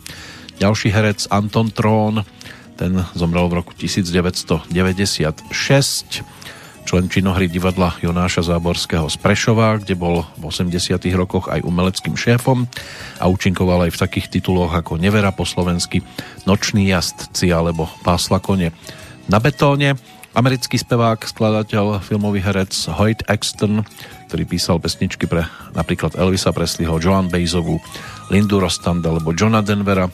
[0.59, 2.27] Ďalší herec Anton Trón,
[2.75, 4.67] ten zomrel v roku 1996
[6.87, 12.63] člen činohry divadla Jonáša Záborského z Prešova, kde bol v 80 rokoch aj umeleckým šéfom
[13.19, 15.99] a účinkoval aj v takých tituloch ako Nevera po slovensky,
[16.47, 18.71] Noční jazdci alebo Pásla kone
[19.27, 19.99] na betóne.
[20.31, 23.83] Americký spevák, skladateľ, filmový herec Hoyt Axton,
[24.31, 25.43] ktorý písal pesničky pre
[25.75, 27.83] napríklad Elvisa Presleyho, Joan Baezovú,
[28.31, 30.07] Lindu Rostand alebo Johna Denvera.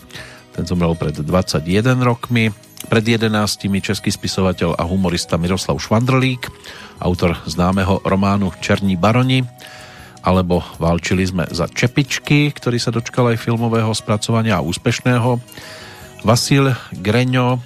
[0.58, 1.62] Ten zomrel pred 21
[2.02, 2.50] rokmi.
[2.88, 3.32] Pred 11
[3.82, 6.48] český spisovateľ a humorista Miroslav Švandrlík,
[7.02, 9.42] autor známeho románu Černí baroni,
[10.24, 15.42] alebo Válčili sme za Čepičky, ktorý sa dočkal aj filmového spracovania a úspešného.
[16.24, 17.60] Vasil Greňo,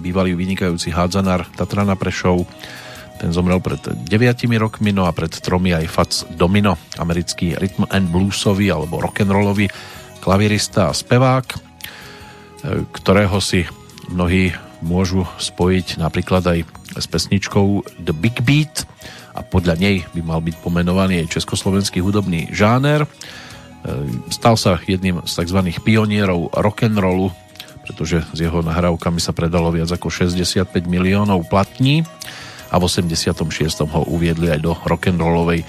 [0.00, 2.48] bývalý vynikajúci hádzanár Tatrana Prešov,
[3.18, 4.08] ten zomrel pred 9
[4.62, 9.66] rokmi, no a pred tromi aj Fats Domino, americký rhythm and bluesový alebo rock'n'rollový
[10.22, 11.46] klavirista a spevák,
[12.94, 13.66] ktorého si
[14.08, 16.58] mnohí môžu spojiť napríklad aj
[16.96, 18.86] s pesničkou The Big Beat
[19.34, 23.04] a podľa nej by mal byť pomenovaný aj československý hudobný žáner.
[23.04, 23.08] E,
[24.34, 25.60] stal sa jedným z tzv.
[25.82, 27.30] pionierov rock'n'rollu,
[27.86, 32.02] pretože s jeho nahrávkami sa predalo viac ako 65 miliónov platní
[32.68, 33.46] a v 86.
[33.86, 35.62] ho uviedli aj do rock'n'rollovej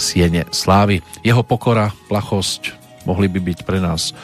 [0.00, 1.04] siene slávy.
[1.20, 2.72] Jeho pokora, plachosť
[3.04, 4.16] mohli by byť pre nás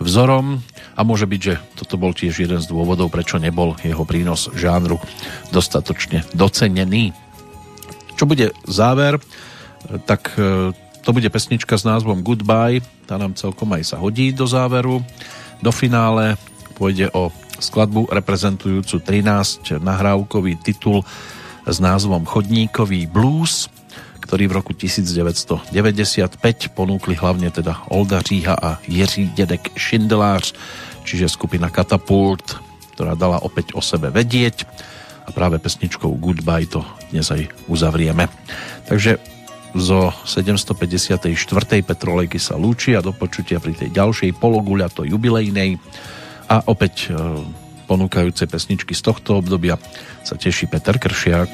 [0.00, 0.64] vzorom
[0.96, 4.96] a môže byť, že toto bol tiež jeden z dôvodov, prečo nebol jeho prínos žánru
[5.52, 7.12] dostatočne docenený.
[8.16, 9.20] Čo bude záver,
[10.08, 10.72] tak e,
[11.04, 15.04] to bude pesnička s názvom Goodbye, tá nám celkom aj sa hodí do záveru.
[15.60, 16.40] Do finále
[16.76, 17.28] pôjde o
[17.60, 21.04] skladbu reprezentujúcu 13 nahrávkový titul
[21.68, 23.68] s názvom Chodníkový blues,
[24.30, 25.74] ktorý v roku 1995
[26.70, 30.54] ponúkli hlavne teda Olda Říha a Jiří Dedek Šindelář
[31.02, 32.62] čiže skupina Katapult,
[32.94, 34.70] ktorá dala opäť o sebe vedieť
[35.26, 38.30] a práve pesničkou Goodbye to dnes aj uzavrieme.
[38.86, 39.18] Takže
[39.74, 41.26] zo 754.
[41.82, 45.74] Petrolejky sa lúči a do počutia pri tej ďalšej pologuľato jubilejnej
[46.46, 47.18] a opäť e,
[47.90, 49.74] ponúkajúce pesničky z tohto obdobia
[50.22, 51.50] sa teší Peter Kršiak.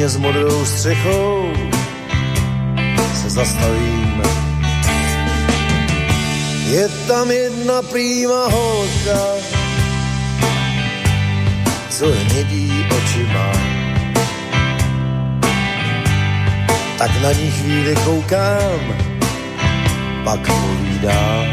[0.00, 1.52] Kantýně s modrou střechou
[3.22, 4.22] se zastavím.
[6.70, 9.20] Je tam jedna prýma holka,
[11.90, 13.52] co hnědý oči má.
[16.98, 18.80] Tak na ní chvíli koukám,
[20.24, 21.46] pak povídám.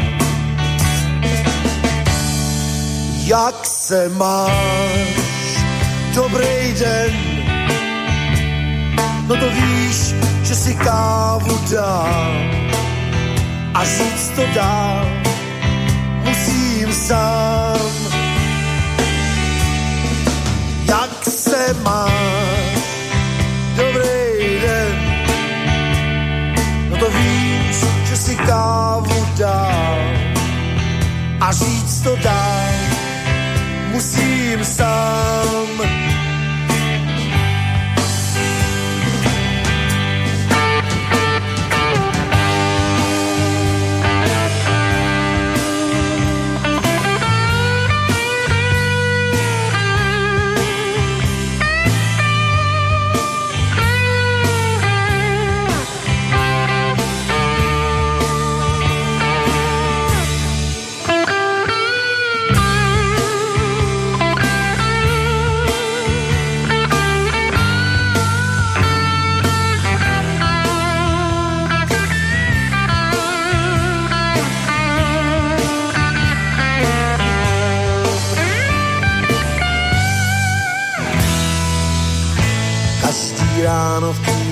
[3.24, 5.28] Jak se máš?
[6.14, 7.27] Dobrý den.
[9.28, 12.48] No to víš, že si kávu dám
[13.74, 15.06] a říct to dál
[16.24, 17.90] musím sám.
[20.88, 22.80] Jak se máš?
[23.76, 24.96] Dobrý den.
[26.90, 27.76] No to víš,
[28.08, 30.00] že si kávu dám
[31.40, 32.72] a říct to dál
[33.92, 35.97] musím sám.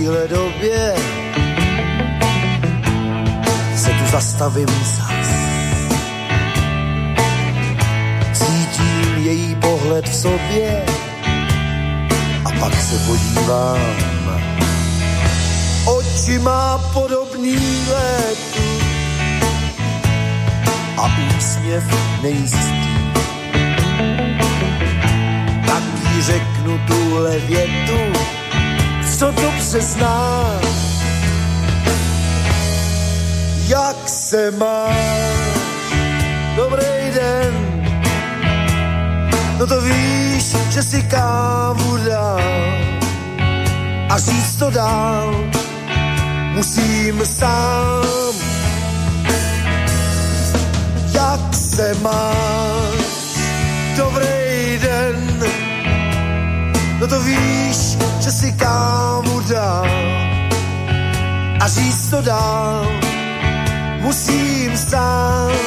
[0.06, 0.94] Téhle době
[3.76, 5.28] se tu zastavím zas.
[8.32, 10.84] Cítím její pohled v sobě
[12.44, 14.40] a pak se podívám.
[15.84, 17.58] Oči má podobný
[17.88, 18.62] létu
[20.96, 21.84] a úsměv
[22.22, 22.86] nejistý.
[25.66, 25.82] Tak
[26.14, 28.12] jí řeknu tuhle větu,
[29.18, 30.64] co dobře znáš.
[33.68, 34.96] Jak se máš?
[36.56, 37.54] Dobrý den.
[39.58, 42.40] No to víš, že si kávu dám
[44.08, 45.34] a říct to dál
[46.54, 48.34] musím sám.
[51.12, 53.06] Jak se máš?
[53.96, 55.44] Dobrý den.
[57.00, 59.86] No to víš, že si kávu dal
[61.62, 62.86] a říct to dál
[64.02, 65.65] musím sám.